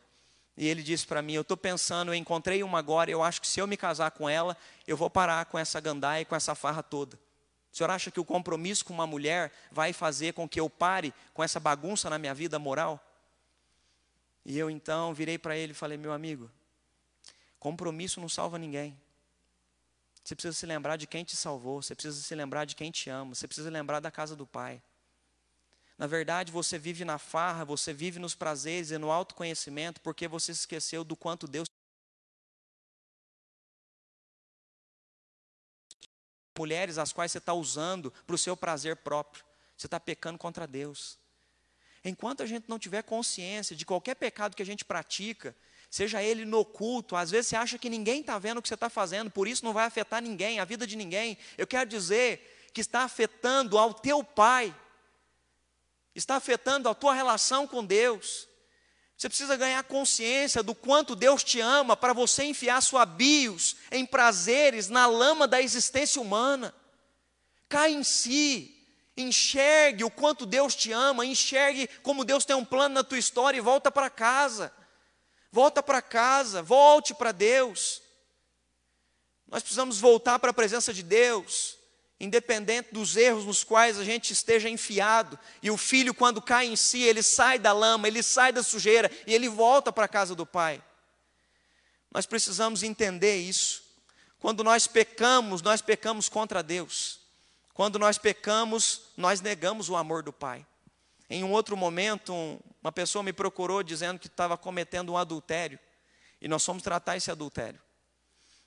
[0.56, 3.48] E ele disse para mim: Eu estou pensando, eu encontrei uma agora, eu acho que
[3.48, 4.56] se eu me casar com ela,
[4.88, 7.20] eu vou parar com essa gandaia e com essa farra toda.
[7.74, 11.14] O senhor acha que o compromisso com uma mulher vai fazer com que eu pare
[11.34, 12.98] com essa bagunça na minha vida moral?
[14.46, 16.50] E eu então virei para ele e falei: Meu amigo,
[17.60, 18.98] compromisso não salva ninguém.
[20.32, 23.10] Você precisa se lembrar de quem te salvou, você precisa se lembrar de quem te
[23.10, 24.82] ama, você precisa lembrar da casa do Pai.
[25.98, 30.54] Na verdade, você vive na farra, você vive nos prazeres e no autoconhecimento porque você
[30.54, 31.68] se esqueceu do quanto Deus
[36.58, 39.44] mulheres as quais você está usando para o seu prazer próprio.
[39.76, 41.20] Você está pecando contra Deus.
[42.06, 45.54] Enquanto a gente não tiver consciência de qualquer pecado que a gente pratica,
[45.92, 47.18] seja ele no culto.
[47.18, 49.66] Às vezes você acha que ninguém está vendo o que você está fazendo, por isso
[49.66, 51.38] não vai afetar ninguém, a vida de ninguém.
[51.58, 54.74] Eu quero dizer que está afetando ao teu pai,
[56.16, 58.48] está afetando a tua relação com Deus.
[59.18, 64.06] Você precisa ganhar consciência do quanto Deus te ama para você enfiar sua bios em
[64.06, 66.74] prazeres na lama da existência humana.
[67.68, 68.82] Cai em si,
[69.16, 73.58] enxergue o quanto Deus te ama, enxergue como Deus tem um plano na tua história
[73.58, 74.74] e volta para casa.
[75.52, 78.02] Volta para casa, volte para Deus.
[79.48, 81.78] Nós precisamos voltar para a presença de Deus,
[82.18, 85.38] independente dos erros nos quais a gente esteja enfiado.
[85.62, 89.12] E o filho, quando cai em si, ele sai da lama, ele sai da sujeira
[89.28, 90.82] e ele volta para a casa do Pai.
[92.10, 93.84] Nós precisamos entender isso.
[94.40, 97.20] Quando nós pecamos, nós pecamos contra Deus.
[97.74, 100.66] Quando nós pecamos, nós negamos o amor do Pai.
[101.34, 102.34] Em um outro momento,
[102.84, 105.80] uma pessoa me procurou dizendo que estava cometendo um adultério.
[106.42, 107.80] E nós fomos tratar esse adultério.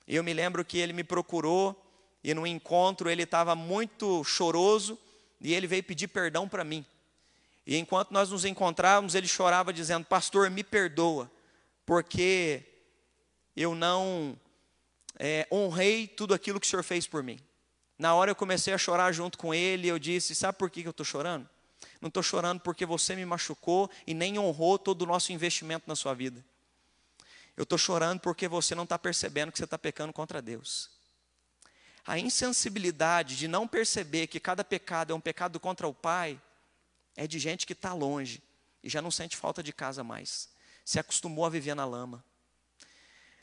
[0.07, 1.79] E eu me lembro que ele me procurou
[2.23, 4.97] e no encontro ele estava muito choroso
[5.39, 6.83] e ele veio pedir perdão para mim.
[7.67, 11.29] E enquanto nós nos encontrávamos, ele chorava dizendo: Pastor, me perdoa,
[11.85, 12.63] porque
[13.55, 14.35] eu não
[15.19, 17.37] é, honrei tudo aquilo que o Senhor fez por mim.
[17.95, 20.81] Na hora eu comecei a chorar junto com ele, e eu disse: Sabe por que
[20.81, 21.47] eu estou chorando?
[22.05, 25.95] Não estou chorando porque você me machucou e nem honrou todo o nosso investimento na
[25.95, 26.45] sua vida.
[27.57, 30.91] Eu estou chorando porque você não está percebendo que você está pecando contra Deus.
[32.05, 36.39] A insensibilidade de não perceber que cada pecado é um pecado contra o Pai
[37.15, 38.39] é de gente que está longe
[38.83, 40.49] e já não sente falta de casa mais.
[40.85, 42.23] Se acostumou a viver na lama.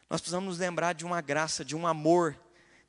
[0.09, 2.39] Nós precisamos nos lembrar de uma graça, de um amor.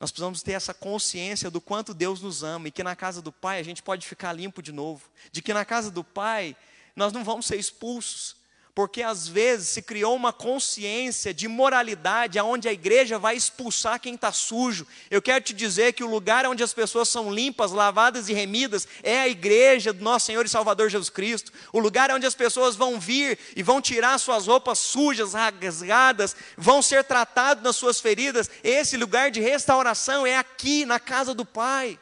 [0.03, 3.31] Nós precisamos ter essa consciência do quanto Deus nos ama e que na casa do
[3.31, 5.09] Pai a gente pode ficar limpo de novo.
[5.31, 6.57] De que na casa do Pai
[6.93, 8.35] nós não vamos ser expulsos,
[8.75, 14.15] porque às vezes se criou uma consciência de moralidade aonde a igreja vai expulsar quem
[14.15, 14.87] está sujo.
[15.11, 18.87] Eu quero te dizer que o lugar onde as pessoas são limpas, lavadas e remidas
[19.03, 21.51] é a igreja do nosso Senhor e Salvador Jesus Cristo.
[21.71, 26.81] O lugar onde as pessoas vão vir e vão tirar suas roupas sujas, rasgadas, vão
[26.81, 28.49] ser tratados nas suas feridas.
[28.63, 31.99] Esse lugar de restauração é aqui na casa do Pai.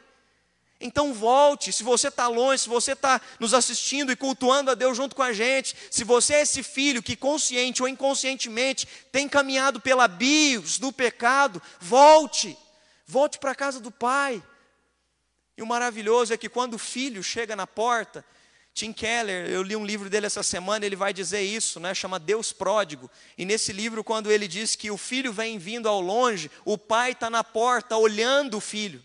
[0.82, 4.96] Então volte, se você está longe, se você está nos assistindo e cultuando a Deus
[4.96, 9.80] junto com a gente, se você é esse filho que consciente ou inconscientemente tem caminhado
[9.80, 12.58] pela bios do pecado, volte,
[13.06, 14.42] volte para a casa do Pai.
[15.56, 18.24] E o maravilhoso é que quando o filho chega na porta,
[18.74, 21.94] Tim Keller, eu li um livro dele essa semana, ele vai dizer isso, né?
[21.94, 23.10] chama Deus Pródigo.
[23.36, 27.12] E nesse livro, quando ele diz que o filho vem vindo ao longe, o pai
[27.12, 29.04] está na porta olhando o filho.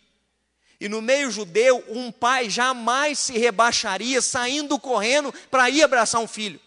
[0.80, 6.28] E no meio judeu, um pai jamais se rebaixaria saindo correndo para ir abraçar um
[6.28, 6.60] filho.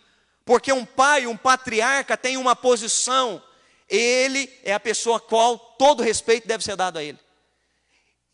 [0.44, 3.40] Porque um pai, um patriarca, tem uma posição.
[3.88, 7.18] Ele é a pessoa a qual todo respeito deve ser dado a ele.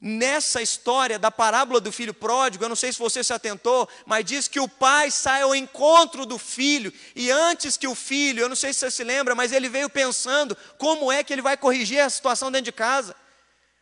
[0.01, 4.25] Nessa história da parábola do filho pródigo, eu não sei se você se atentou, mas
[4.25, 8.49] diz que o pai sai ao encontro do filho, e antes que o filho, eu
[8.49, 11.57] não sei se você se lembra, mas ele veio pensando como é que ele vai
[11.57, 13.17] corrigir a situação dentro de casa.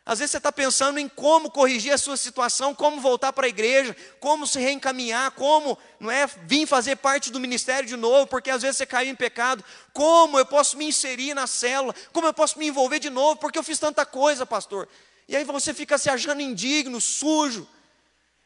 [0.05, 3.49] Às vezes você está pensando em como corrigir a sua situação, como voltar para a
[3.49, 8.51] igreja, como se reencaminhar, como não é vir fazer parte do ministério de novo, porque
[8.51, 9.65] às vezes você caiu em pecado.
[9.91, 11.95] Como eu posso me inserir na célula?
[12.13, 13.37] Como eu posso me envolver de novo?
[13.37, 14.87] Porque eu fiz tanta coisa, pastor.
[15.27, 17.67] E aí você fica se achando indigno, sujo.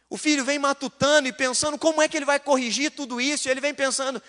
[0.09, 3.49] O filho vem matutando e pensando como é que ele vai corrigir tudo isso.
[3.49, 4.23] E ele vem pensando: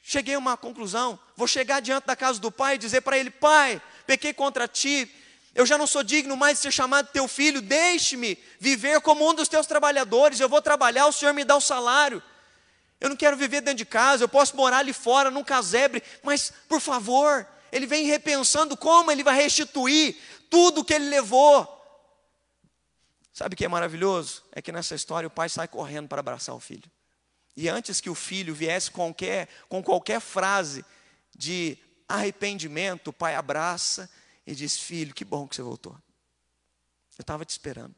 [0.00, 3.28] cheguei a uma conclusão, vou chegar diante da casa do pai e dizer para ele:
[3.28, 5.12] Pai, pequei contra ti,
[5.54, 9.34] eu já não sou digno mais de ser chamado teu filho, deixe-me viver como um
[9.34, 10.38] dos teus trabalhadores.
[10.38, 12.22] Eu vou trabalhar, o Senhor me dá o salário.
[13.00, 16.52] Eu não quero viver dentro de casa, eu posso morar ali fora, num casebre, mas
[16.68, 20.16] por favor, ele vem repensando como ele vai restituir
[20.48, 21.76] tudo que ele levou.
[23.32, 24.44] Sabe o que é maravilhoso?
[24.52, 26.90] É que nessa história o pai sai correndo para abraçar o filho.
[27.56, 30.84] E antes que o filho viesse qualquer, com qualquer frase
[31.34, 34.10] de arrependimento, o pai abraça
[34.50, 35.92] e diz: Filho, que bom que você voltou.
[37.16, 37.94] Eu estava te esperando.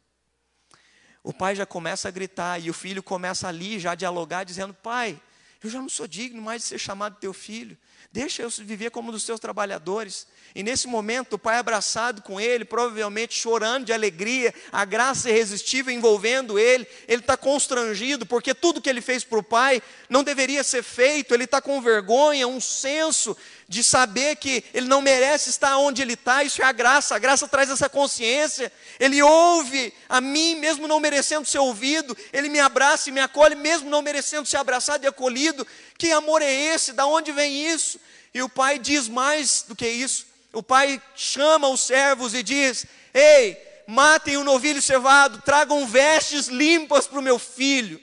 [1.23, 4.75] O pai já começa a gritar e o filho começa ali já a dialogar, dizendo:
[4.75, 5.21] Pai,
[5.65, 7.79] eu já não sou digno mais de ser chamado teu filho.
[8.11, 10.27] Deixa eu viver como um dos teus trabalhadores.
[10.55, 15.93] E nesse momento, o pai abraçado com ele, provavelmente chorando de alegria, a graça irresistível
[15.93, 20.63] envolvendo ele, ele está constrangido, porque tudo que ele fez para o pai não deveria
[20.63, 23.35] ser feito, ele está com vergonha, um senso
[23.67, 27.19] de saber que ele não merece estar onde ele está, isso é a graça, a
[27.19, 28.71] graça traz essa consciência.
[29.01, 33.55] Ele ouve a mim, mesmo não merecendo ser ouvido, ele me abraça e me acolhe,
[33.55, 35.67] mesmo não merecendo ser abraçado e acolhido.
[35.97, 36.93] Que amor é esse?
[36.93, 37.92] Da onde vem isso?
[38.35, 40.27] E o pai diz mais do que isso.
[40.53, 47.07] O pai chama os servos e diz: Ei, matem o novilho cevado, tragam vestes limpas
[47.07, 48.01] para o meu filho,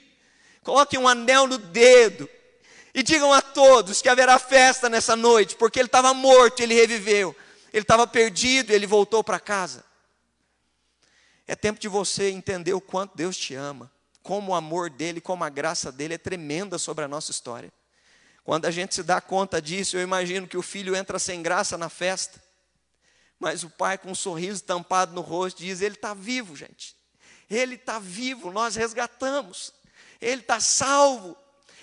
[0.62, 2.28] coloquem um anel no dedo
[2.92, 7.34] e digam a todos que haverá festa nessa noite, porque ele estava morto ele reviveu.
[7.72, 9.84] Ele estava perdido ele voltou para casa.
[11.46, 13.90] É tempo de você entender o quanto Deus te ama,
[14.22, 17.72] como o amor dele, como a graça dele é tremenda sobre a nossa história.
[18.44, 21.76] Quando a gente se dá conta disso, eu imagino que o filho entra sem graça
[21.78, 22.42] na festa,
[23.38, 26.94] mas o pai, com um sorriso tampado no rosto, diz: Ele está vivo, gente.
[27.48, 29.72] Ele está vivo, nós resgatamos.
[30.20, 31.36] Ele está salvo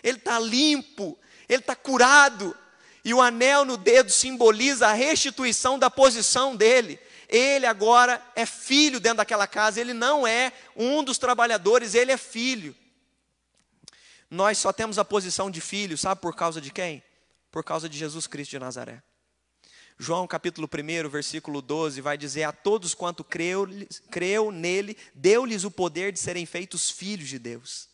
[0.03, 1.17] ele está limpo,
[1.47, 2.55] ele está curado.
[3.03, 6.99] E o anel no dedo simboliza a restituição da posição dele.
[7.29, 12.17] Ele agora é filho dentro daquela casa, ele não é um dos trabalhadores, ele é
[12.17, 12.75] filho.
[14.29, 17.01] Nós só temos a posição de filho, sabe por causa de quem?
[17.51, 19.01] Por causa de Jesus Cristo de Nazaré.
[19.99, 23.67] João capítulo 1, versículo 12, vai dizer: A todos quanto creu,
[24.11, 27.89] creu nele, deu-lhes o poder de serem feitos filhos de Deus.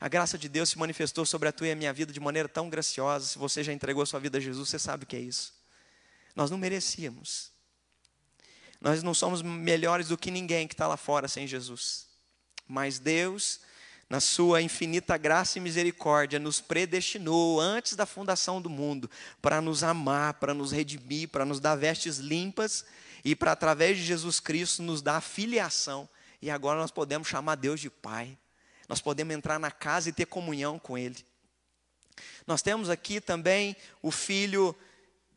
[0.00, 2.48] A graça de Deus se manifestou sobre a tua e a minha vida de maneira
[2.48, 3.26] tão graciosa.
[3.26, 5.52] Se você já entregou sua vida a Jesus, você sabe o que é isso.
[6.34, 7.50] Nós não merecíamos.
[8.80, 12.06] Nós não somos melhores do que ninguém que está lá fora sem Jesus.
[12.66, 13.60] Mas Deus,
[14.10, 19.08] na sua infinita graça e misericórdia, nos predestinou antes da fundação do mundo
[19.40, 22.84] para nos amar, para nos redimir, para nos dar vestes limpas
[23.24, 26.08] e para, através de Jesus Cristo, nos dar filiação.
[26.42, 28.36] E agora nós podemos chamar Deus de Pai.
[28.88, 31.24] Nós podemos entrar na casa e ter comunhão com Ele.
[32.44, 34.74] Nós temos aqui também o filho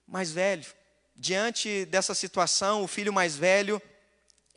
[0.07, 0.65] mais velho,
[1.15, 3.79] diante dessa situação, o filho mais velho,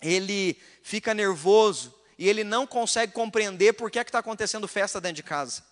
[0.03, 5.17] ele fica nervoso e ele não consegue compreender por que é está acontecendo festa dentro
[5.17, 5.63] de casa.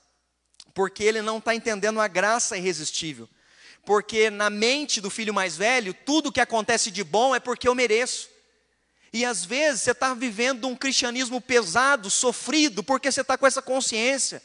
[0.74, 3.28] Porque ele não está entendendo a graça irresistível.
[3.84, 7.74] Porque na mente do filho mais velho, tudo que acontece de bom é porque eu
[7.74, 8.28] mereço.
[9.12, 13.62] E às vezes você está vivendo um cristianismo pesado, sofrido, porque você está com essa
[13.62, 14.42] consciência.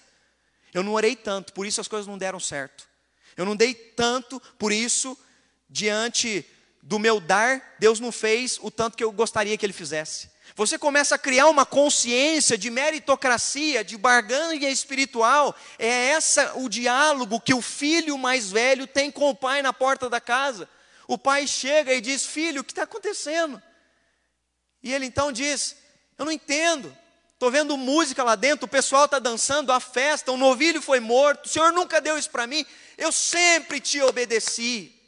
[0.73, 2.87] Eu não orei tanto, por isso as coisas não deram certo.
[3.35, 5.17] Eu não dei tanto, por isso
[5.69, 6.45] diante
[6.81, 10.29] do meu dar, Deus não fez o tanto que eu gostaria que Ele fizesse.
[10.55, 15.55] Você começa a criar uma consciência de meritocracia, de barganha espiritual.
[15.77, 20.09] É essa o diálogo que o filho mais velho tem com o pai na porta
[20.09, 20.69] da casa.
[21.07, 23.61] O pai chega e diz: Filho, o que está acontecendo?
[24.83, 25.75] E ele então diz:
[26.17, 26.95] Eu não entendo.
[27.33, 31.45] Estou vendo música lá dentro, o pessoal está dançando, a festa, um novilho foi morto,
[31.45, 32.65] o Senhor nunca deu isso para mim,
[32.97, 34.98] eu sempre te obedeci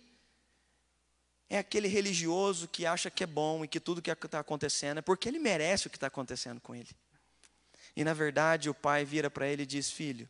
[1.51, 5.01] é aquele religioso que acha que é bom e que tudo que está acontecendo é
[5.01, 6.87] porque ele merece o que está acontecendo com ele.
[7.93, 10.29] E na verdade o pai vira para ele e diz: Filho,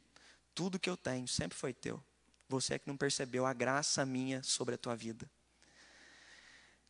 [0.55, 2.03] tudo que eu tenho sempre foi teu.
[2.49, 5.29] Você é que não percebeu a graça minha sobre a tua vida.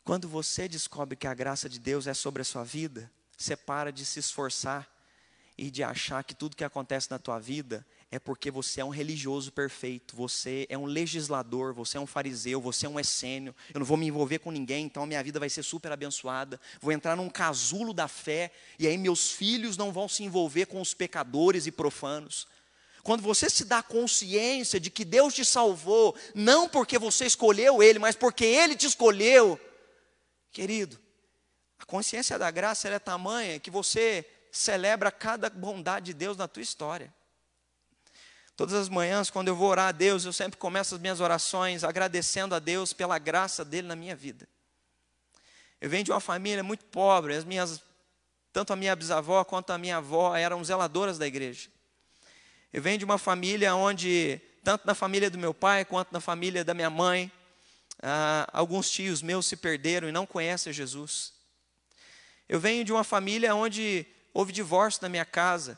[0.02, 3.92] Quando você descobre que a graça de Deus é sobre a sua vida, você para
[3.92, 4.90] de se esforçar
[5.58, 8.89] e de achar que tudo que acontece na tua vida é porque você é um
[8.89, 13.56] religioso perfeito, você é um legislador, você é um fariseu, você é um essênio.
[13.74, 16.60] Eu não vou me envolver com ninguém, então a minha vida vai ser super abençoada.
[16.82, 20.82] Vou entrar num casulo da fé e aí meus filhos não vão se envolver com
[20.82, 22.47] os pecadores e profanos.
[23.02, 27.97] Quando você se dá consciência de que Deus te salvou, não porque você escolheu Ele,
[27.97, 29.60] mas porque Ele te escolheu,
[30.52, 30.99] querido,
[31.80, 36.62] a consciência da graça é tamanha que você celebra cada bondade de Deus na tua
[36.62, 37.14] história.
[38.56, 41.84] Todas as manhãs, quando eu vou orar a Deus, eu sempre começo as minhas orações
[41.84, 44.47] agradecendo a Deus pela graça dele na minha vida.
[45.80, 47.82] Eu venho de uma família muito pobre, as minhas,
[48.54, 51.70] tanto a minha bisavó quanto a minha avó eram zeladoras da igreja.
[52.72, 56.64] Eu venho de uma família onde, tanto na família do meu pai quanto na família
[56.64, 57.32] da minha mãe,
[58.02, 61.34] ah, alguns tios meus se perderam e não conhecem Jesus.
[62.47, 65.78] Eu venho de uma família onde houve divórcio na minha casa.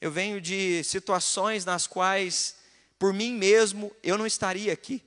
[0.00, 2.56] Eu venho de situações nas quais,
[2.98, 5.02] por mim mesmo, eu não estaria aqui.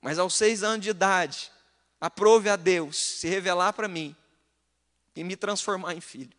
[0.00, 1.50] Mas aos seis anos de idade,
[2.00, 4.14] aprove a Deus se revelar para mim
[5.14, 6.36] e me transformar em filho.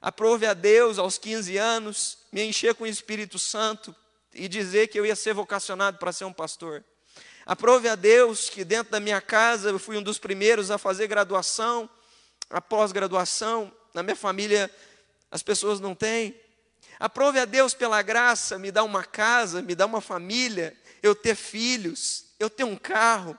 [0.00, 3.94] Aprove a Deus aos 15 anos me encher com o Espírito Santo
[4.32, 6.84] e dizer que eu ia ser vocacionado para ser um pastor.
[7.44, 11.06] Aprove a Deus que dentro da minha casa eu fui um dos primeiros a fazer
[11.06, 11.90] graduação,
[12.48, 13.72] a pós-graduação.
[13.94, 14.70] Na minha família
[15.30, 16.34] as pessoas não têm.
[16.98, 21.34] Aprove a Deus pela graça, me dá uma casa, me dá uma família, eu ter
[21.34, 23.38] filhos, eu ter um carro.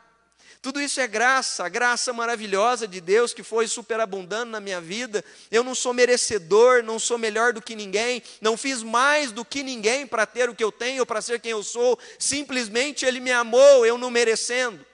[0.61, 5.25] Tudo isso é graça, a graça maravilhosa de Deus que foi superabundando na minha vida.
[5.49, 9.63] Eu não sou merecedor, não sou melhor do que ninguém, não fiz mais do que
[9.63, 11.97] ninguém para ter o que eu tenho, para ser quem eu sou.
[12.19, 14.85] Simplesmente Ele me amou, eu não merecendo.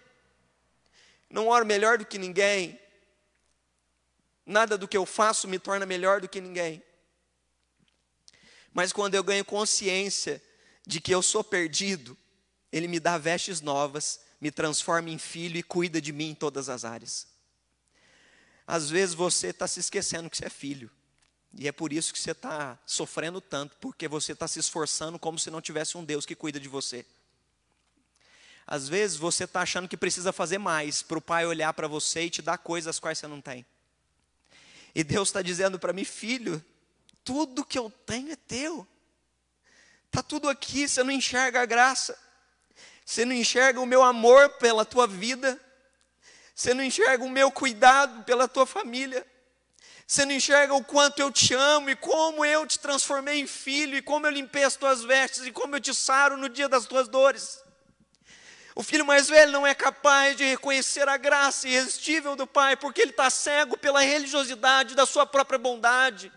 [1.29, 2.79] Não oro melhor do que ninguém.
[4.47, 6.81] Nada do que eu faço me torna melhor do que ninguém.
[8.73, 10.41] Mas quando eu ganho consciência
[10.85, 12.17] de que eu sou perdido,
[12.71, 16.69] Ele me dá vestes novas, me transforma em filho e cuida de mim em todas
[16.69, 17.27] as áreas.
[18.65, 20.89] Às vezes você está se esquecendo que você é filho.
[21.53, 25.37] E é por isso que você está sofrendo tanto, porque você está se esforçando como
[25.37, 27.05] se não tivesse um Deus que cuida de você.
[28.65, 32.23] Às vezes você está achando que precisa fazer mais para o Pai olhar para você
[32.23, 33.65] e te dar coisas as quais você não tem.
[34.93, 36.63] E Deus está dizendo para mim, filho,
[37.23, 38.87] tudo que eu tenho é teu.
[40.07, 42.17] Está tudo aqui, você não enxerga a graça.
[43.05, 45.59] Você não enxerga o meu amor pela tua vida.
[46.53, 49.25] Você não enxerga o meu cuidado pela tua família.
[50.07, 53.97] Você não enxerga o quanto eu te amo e como eu te transformei em filho
[53.97, 56.85] e como eu limpei as tuas vestes e como eu te saro no dia das
[56.85, 57.61] tuas dores.
[58.77, 63.01] O filho mais velho não é capaz de reconhecer a graça irresistível do pai, porque
[63.01, 66.31] ele está cego pela religiosidade da sua própria bondade.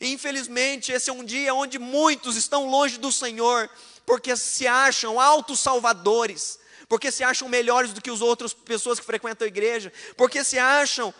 [0.00, 3.68] Infelizmente, esse é um dia onde muitos estão longe do Senhor,
[4.06, 9.44] porque se acham autossalvadores, porque se acham melhores do que as outras pessoas que frequentam
[9.44, 11.12] a igreja, porque se acham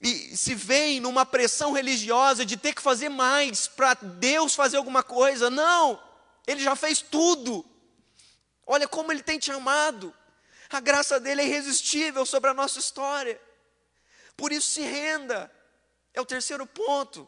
[0.00, 5.02] e se veem numa pressão religiosa de ter que fazer mais para Deus fazer alguma
[5.02, 5.50] coisa.
[5.50, 6.00] Não,
[6.46, 7.66] Ele já fez tudo.
[8.70, 10.14] Olha como Ele tem te amado.
[10.68, 13.40] A graça dele é irresistível sobre a nossa história.
[14.36, 15.50] Por isso se renda.
[16.12, 17.26] É o terceiro ponto.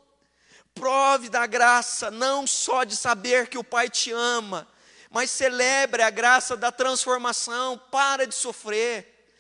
[0.75, 4.69] Prove da graça, não só de saber que o Pai te ama,
[5.11, 7.79] mas celebre a graça da transformação.
[7.91, 9.33] Para de sofrer,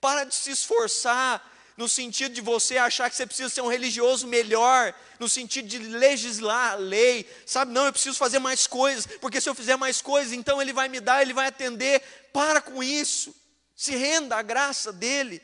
[0.00, 4.26] para de se esforçar, no sentido de você achar que você precisa ser um religioso
[4.26, 7.72] melhor, no sentido de legislar a lei, sabe?
[7.72, 10.88] Não, eu preciso fazer mais coisas, porque se eu fizer mais coisas, então ele vai
[10.88, 12.02] me dar, ele vai atender.
[12.32, 13.34] Para com isso,
[13.74, 15.42] se renda à graça dele.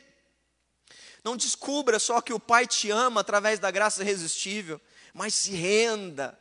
[1.23, 4.79] Não descubra só que o Pai te ama através da graça irresistível,
[5.13, 6.37] mas se renda.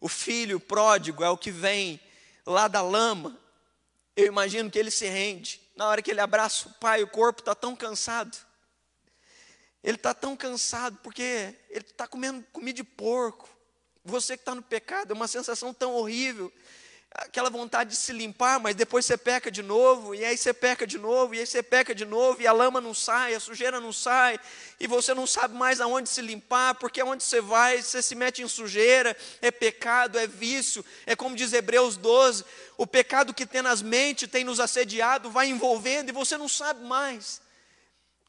[0.00, 2.00] O filho pródigo é o que vem
[2.44, 3.38] lá da lama.
[4.16, 5.60] Eu imagino que ele se rende.
[5.76, 8.36] Na hora que ele abraça o pai, o corpo está tão cansado.
[9.84, 13.46] Ele está tão cansado porque ele está comendo comida de porco.
[14.02, 16.50] Você que está no pecado, é uma sensação tão horrível.
[17.16, 20.84] Aquela vontade de se limpar, mas depois você peca de novo, e aí você peca
[20.86, 23.78] de novo, e aí você peca de novo, e a lama não sai, a sujeira
[23.78, 24.40] não sai,
[24.80, 28.42] e você não sabe mais aonde se limpar, porque aonde você vai, você se mete
[28.42, 32.44] em sujeira, é pecado, é vício, é como diz Hebreus 12:
[32.76, 36.84] o pecado que tem nas mentes tem nos assediado, vai envolvendo, e você não sabe
[36.84, 37.43] mais.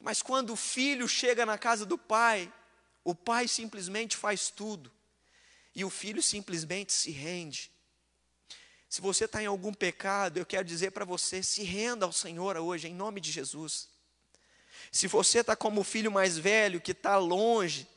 [0.06, 2.52] Mas quando o filho chega na casa do pai,
[3.02, 4.88] o pai simplesmente faz tudo,
[5.74, 7.72] e o filho simplesmente se rende.
[8.88, 12.56] Se você está em algum pecado, eu quero dizer para você: se renda ao Senhor
[12.56, 13.88] hoje, em nome de Jesus.
[14.92, 17.88] Se você está como o filho mais velho que está longe,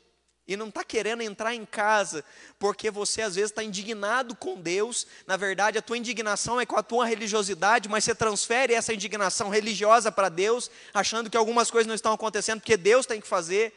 [0.50, 2.26] e não está querendo entrar em casa,
[2.58, 5.06] porque você às vezes está indignado com Deus.
[5.28, 9.50] Na verdade, a tua indignação é com a tua religiosidade, mas você transfere essa indignação
[9.50, 13.72] religiosa para Deus, achando que algumas coisas não estão acontecendo porque Deus tem que fazer.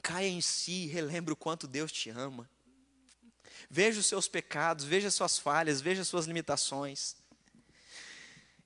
[0.00, 2.48] Caia em si, relembre o quanto Deus te ama.
[3.68, 7.16] Veja os seus pecados, veja as suas falhas, veja as suas limitações.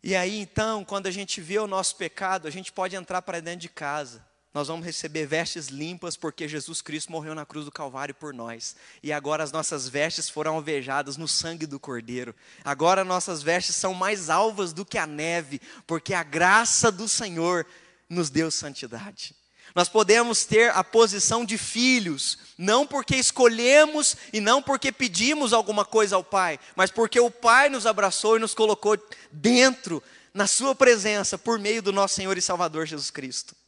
[0.03, 3.41] E aí então, quando a gente vê o nosso pecado, a gente pode entrar para
[3.41, 7.71] dentro de casa nós vamos receber vestes limpas porque Jesus Cristo morreu na cruz do
[7.71, 8.75] Calvário por nós.
[9.01, 12.35] E agora as nossas vestes foram alvejadas no sangue do Cordeiro.
[12.65, 17.65] Agora nossas vestes são mais alvas do que a neve, porque a graça do Senhor
[18.09, 19.37] nos deu santidade.
[19.73, 25.85] Nós podemos ter a posição de filhos, não porque escolhemos e não porque pedimos alguma
[25.85, 28.99] coisa ao Pai, mas porque o Pai nos abraçou e nos colocou
[29.31, 30.03] dentro,
[30.35, 33.60] na Sua presença, por meio do nosso Senhor e Salvador Jesus Cristo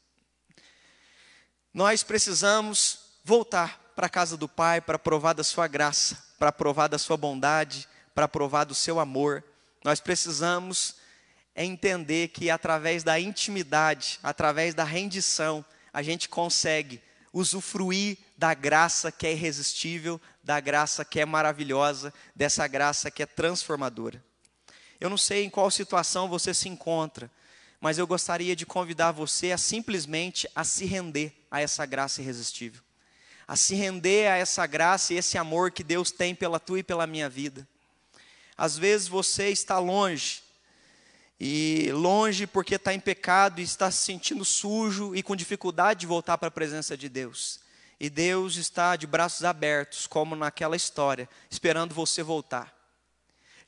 [1.73, 6.89] nós precisamos voltar para a casa do Pai para provar da sua graça, para provar
[6.89, 9.43] da sua bondade, para provar do seu amor.
[9.85, 10.97] Nós precisamos
[11.57, 17.01] entender que através da intimidade, através da rendição, a gente consegue
[17.33, 23.27] usufruir da graça que é irresistível, da graça que é maravilhosa, dessa graça que é
[23.27, 24.23] transformadora.
[25.01, 27.31] Eu não sei em qual situação você se encontra,
[27.83, 32.80] mas eu gostaria de convidar você a simplesmente a se render a essa graça irresistível.
[33.47, 36.85] A se render a essa graça e esse amor que Deus tem pela tua e
[36.85, 37.66] pela minha vida.
[38.57, 40.45] Às vezes você está longe,
[41.41, 46.07] e longe porque está em pecado e está se sentindo sujo e com dificuldade de
[46.07, 47.59] voltar para a presença de Deus.
[47.99, 52.82] E Deus está de braços abertos, como naquela história, esperando você voltar.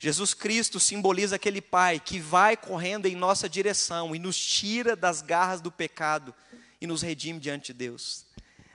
[0.05, 5.19] Jesus Cristo simboliza aquele Pai que vai correndo em nossa direção e nos tira das
[5.19, 6.31] garras do pecado
[6.79, 8.23] e nos redime diante de Deus.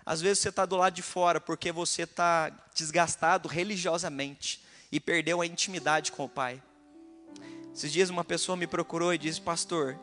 [0.05, 4.61] Às vezes você está do lado de fora porque você está desgastado religiosamente
[4.91, 6.61] e perdeu a intimidade com o Pai.
[7.73, 9.97] Esses dias uma pessoa me procurou e disse: Pastor,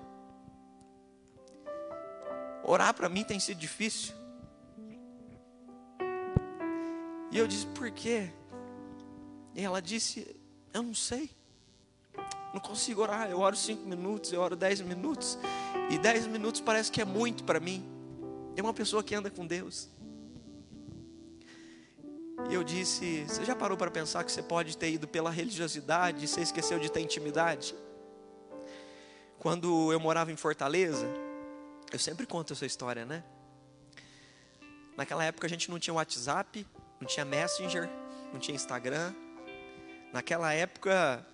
[2.63, 4.15] orar para mim tem sido difícil.
[7.29, 8.31] E eu disse: Por quê?
[9.53, 10.36] E ela disse:
[10.77, 11.29] eu não sei.
[12.53, 13.29] Não consigo orar.
[13.29, 15.37] Eu oro cinco minutos, eu oro dez minutos.
[15.89, 17.85] E dez minutos parece que é muito para mim.
[18.55, 19.89] É uma pessoa que anda com Deus.
[22.49, 26.23] E eu disse: Você já parou para pensar que você pode ter ido pela religiosidade
[26.23, 27.75] e você esqueceu de ter intimidade?
[29.39, 31.07] Quando eu morava em Fortaleza,
[31.91, 33.23] eu sempre conto essa história, né?
[34.95, 36.65] Naquela época a gente não tinha WhatsApp,
[36.99, 37.87] não tinha Messenger,
[38.33, 39.13] não tinha Instagram,
[40.13, 41.25] Naquela época,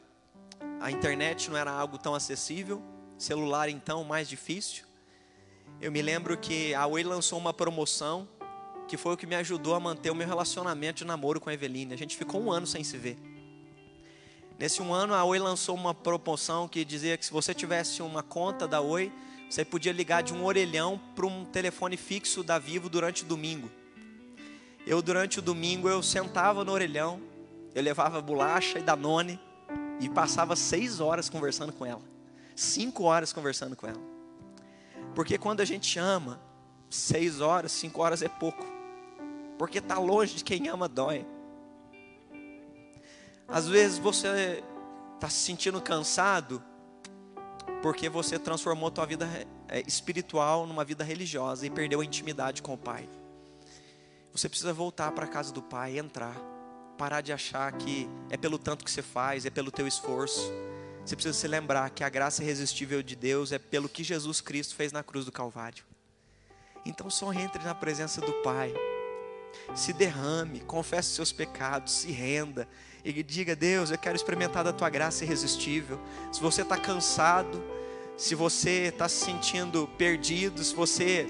[0.81, 2.81] a internet não era algo tão acessível,
[3.17, 4.85] celular então mais difícil.
[5.79, 8.27] Eu me lembro que a Oi lançou uma promoção
[8.87, 11.53] que foi o que me ajudou a manter o meu relacionamento de namoro com a
[11.53, 11.93] Eveline.
[11.93, 13.17] A gente ficou um ano sem se ver.
[14.59, 18.21] Nesse um ano, a Oi lançou uma promoção que dizia que se você tivesse uma
[18.21, 19.11] conta da Oi,
[19.49, 23.69] você podia ligar de um orelhão para um telefone fixo da Vivo durante o domingo.
[24.85, 27.21] Eu, durante o domingo, eu sentava no orelhão,
[27.73, 29.39] eu levava bolacha e danone
[29.99, 32.01] e passava seis horas conversando com ela.
[32.55, 34.01] Cinco horas conversando com ela.
[35.15, 36.39] Porque quando a gente ama,
[36.89, 38.65] seis horas, cinco horas é pouco.
[39.57, 41.25] Porque está longe de quem ama dói.
[43.47, 44.63] Às vezes você
[45.15, 46.63] está se sentindo cansado
[47.81, 49.27] porque você transformou tua vida
[49.67, 53.09] é, espiritual numa vida religiosa e perdeu a intimidade com o Pai.
[54.31, 56.35] Você precisa voltar para a casa do Pai, entrar,
[57.03, 60.49] parar de achar que é pelo tanto que você faz, é pelo teu esforço.
[61.03, 64.73] Você precisa se lembrar que a graça irresistível de Deus é pelo que Jesus Cristo
[64.73, 65.83] fez na cruz do Calvário.
[66.85, 68.73] Então só entre na presença do Pai.
[69.75, 72.69] Se derrame, confesse seus pecados, se renda
[73.03, 75.99] e diga: Deus, eu quero experimentar da tua graça irresistível.
[76.31, 77.61] Se você está cansado,
[78.15, 81.27] se você está se sentindo perdido, se você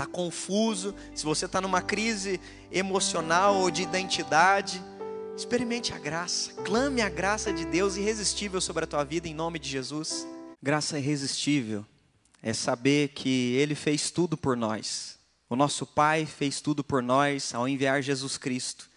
[0.00, 2.40] está confuso, se você está numa crise
[2.72, 4.82] emocional ou de identidade,
[5.36, 9.58] experimente a graça, clame a graça de Deus irresistível sobre a tua vida em nome
[9.58, 10.26] de Jesus.
[10.62, 11.84] Graça irresistível
[12.42, 15.18] é saber que Ele fez tudo por nós.
[15.50, 18.88] O nosso Pai fez tudo por nós ao enviar Jesus Cristo.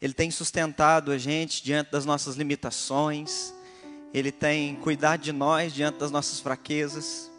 [0.00, 3.54] Ele tem sustentado a gente diante das nossas limitações,
[4.12, 7.30] Ele tem cuidado de nós diante das nossas fraquezas,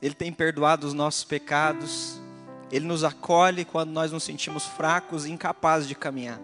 [0.00, 2.19] Ele tem perdoado os nossos pecados,
[2.70, 6.40] ele nos acolhe quando nós nos sentimos fracos e incapazes de caminhar.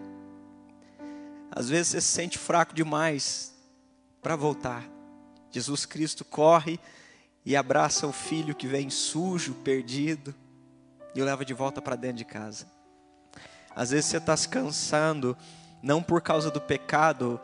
[1.49, 3.55] Às vezes você se sente fraco demais
[4.21, 4.83] para voltar.
[5.49, 6.79] Jesus Cristo corre
[7.45, 10.35] e abraça o filho que vem sujo, perdido,
[11.15, 12.67] e o leva de volta para dentro de casa.
[13.73, 15.37] Às vezes você está se cansando,
[15.81, 17.39] não por causa do pecado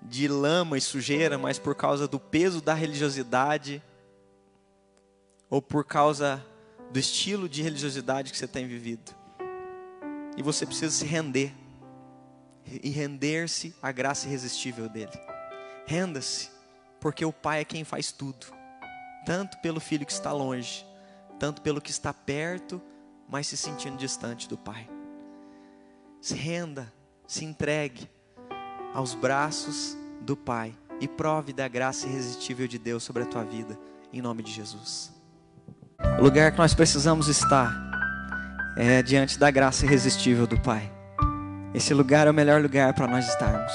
[0.00, 3.82] de lama e sujeira, mas por causa do peso da religiosidade,
[5.50, 6.44] ou por causa
[6.96, 9.14] do estilo de religiosidade que você tem vivido.
[10.34, 11.52] E você precisa se render
[12.82, 15.12] e render-se à graça irresistível dele.
[15.86, 16.48] Renda-se,
[16.98, 18.46] porque o Pai é quem faz tudo,
[19.26, 20.86] tanto pelo filho que está longe,
[21.38, 22.80] tanto pelo que está perto,
[23.28, 24.88] mas se sentindo distante do Pai.
[26.18, 26.90] Se renda,
[27.26, 28.08] se entregue
[28.94, 33.78] aos braços do Pai e prove da graça irresistível de Deus sobre a tua vida,
[34.10, 35.14] em nome de Jesus.
[35.98, 37.74] O lugar que nós precisamos estar
[38.76, 40.90] é diante da graça irresistível do Pai.
[41.74, 43.72] Esse lugar é o melhor lugar para nós estarmos.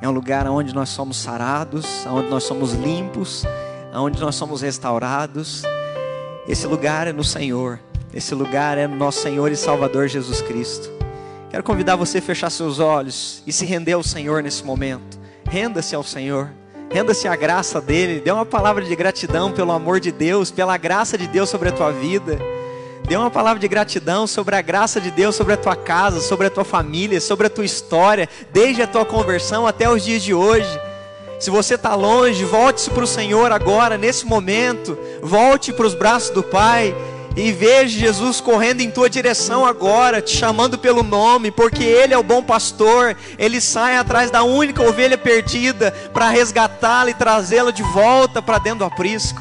[0.00, 3.44] É um lugar onde nós somos sarados, onde nós somos limpos,
[3.94, 5.62] onde nós somos restaurados.
[6.46, 7.80] Esse lugar é no Senhor.
[8.12, 10.90] Esse lugar é no nosso Senhor e Salvador Jesus Cristo.
[11.50, 15.18] Quero convidar você a fechar seus olhos e se render ao Senhor nesse momento.
[15.46, 16.50] Renda-se ao Senhor.
[16.90, 18.20] Renda-se à graça dele.
[18.20, 21.72] Dê uma palavra de gratidão pelo amor de Deus, pela graça de Deus sobre a
[21.72, 22.38] tua vida.
[23.06, 26.46] Dê uma palavra de gratidão sobre a graça de Deus sobre a tua casa, sobre
[26.46, 30.34] a tua família, sobre a tua história, desde a tua conversão até os dias de
[30.34, 30.68] hoje.
[31.38, 34.98] Se você está longe, volte-se para o Senhor agora, nesse momento.
[35.22, 36.94] Volte para os braços do Pai
[37.38, 42.18] e veja Jesus correndo em tua direção agora, te chamando pelo nome, porque Ele é
[42.18, 47.82] o bom pastor, Ele sai atrás da única ovelha perdida para resgatá-la e trazê-la de
[47.82, 49.40] volta para dentro do aprisco.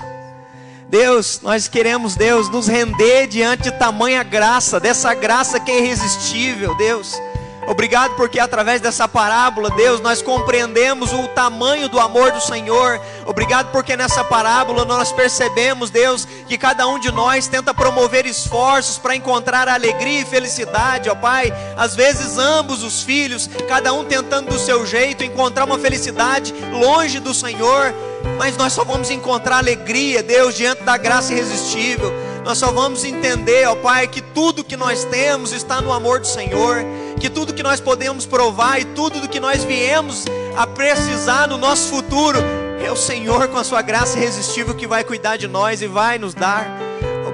[0.87, 6.75] Deus, nós queremos, Deus, nos render diante de tamanha graça, dessa graça que é irresistível,
[6.77, 7.19] Deus.
[7.67, 12.97] Obrigado porque através dessa parábola, Deus, nós compreendemos o tamanho do amor do Senhor.
[13.25, 18.97] Obrigado porque nessa parábola nós percebemos, Deus, que cada um de nós tenta promover esforços
[18.97, 21.53] para encontrar alegria e felicidade, ó Pai.
[21.75, 27.19] Às vezes ambos os filhos, cada um tentando do seu jeito encontrar uma felicidade longe
[27.19, 27.93] do Senhor,
[28.37, 32.26] mas nós só vamos encontrar alegria, Deus, diante da graça irresistível.
[32.43, 36.27] Nós só vamos entender, ó Pai, que tudo que nós temos está no amor do
[36.27, 36.85] Senhor
[37.19, 40.25] que tudo que nós podemos provar e tudo do que nós viemos
[40.55, 42.37] a precisar no nosso futuro
[42.83, 46.19] é o Senhor com a sua graça irresistível que vai cuidar de nós e vai
[46.19, 46.67] nos dar.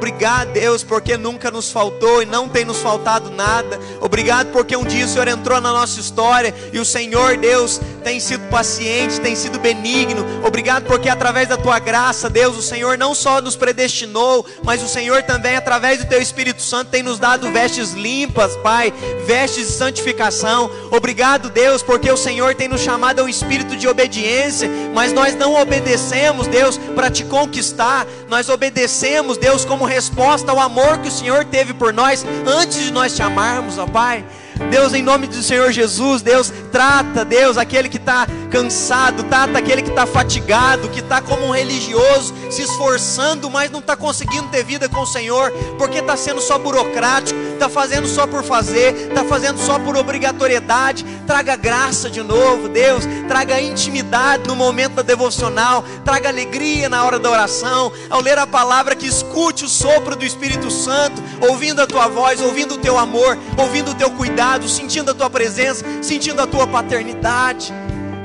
[0.03, 3.79] Obrigado, Deus, porque nunca nos faltou e não tem nos faltado nada.
[4.01, 8.19] Obrigado porque um dia o Senhor entrou na nossa história e o Senhor, Deus, tem
[8.19, 10.25] sido paciente, tem sido benigno.
[10.45, 14.89] Obrigado porque através da tua graça, Deus, o Senhor não só nos predestinou, mas o
[14.89, 18.93] Senhor também, através do teu Espírito Santo, tem nos dado vestes limpas, Pai,
[19.25, 20.69] vestes de santificação.
[20.91, 25.33] Obrigado, Deus, porque o Senhor tem nos chamado a um espírito de obediência, mas nós
[25.33, 31.11] não obedecemos, Deus, para te conquistar, nós obedecemos, Deus, como resposta ao amor que o
[31.11, 34.25] Senhor teve por nós antes de nós te amarmos, ó Pai.
[34.69, 39.81] Deus, em nome do Senhor Jesus, Deus, trata, Deus, aquele que está cansado, trata aquele
[39.81, 44.63] que está fatigado, que está como um religioso, se esforçando, mas não está conseguindo ter
[44.63, 49.23] vida com o Senhor, porque está sendo só burocrático, está fazendo só por fazer, está
[49.23, 51.03] fazendo só por obrigatoriedade.
[51.25, 57.17] Traga graça de novo, Deus, traga intimidade no momento da devocional, traga alegria na hora
[57.17, 61.87] da oração, ao ler a palavra, que escute o sopro do Espírito Santo, ouvindo a
[61.87, 66.41] tua voz, ouvindo o teu amor, ouvindo o teu cuidado, sentindo a tua presença, sentindo
[66.41, 67.73] a tua paternidade.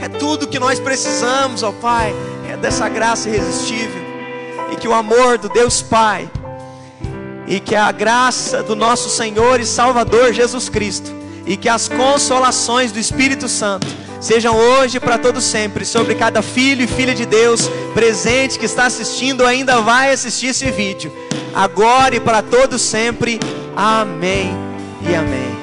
[0.01, 2.15] É tudo que nós precisamos, ó Pai,
[2.49, 4.09] é dessa graça irresistível.
[4.73, 6.31] E que o amor do Deus Pai,
[7.47, 11.11] e que a graça do nosso Senhor e Salvador Jesus Cristo,
[11.47, 13.87] e que as consolações do Espírito Santo
[14.21, 18.87] sejam hoje para todo sempre sobre cada filho e filha de Deus presente que está
[18.87, 21.13] assistindo ainda vai assistir esse vídeo.
[21.55, 23.41] Agora e para todo sempre.
[23.75, 24.51] Amém
[25.03, 25.58] e amém.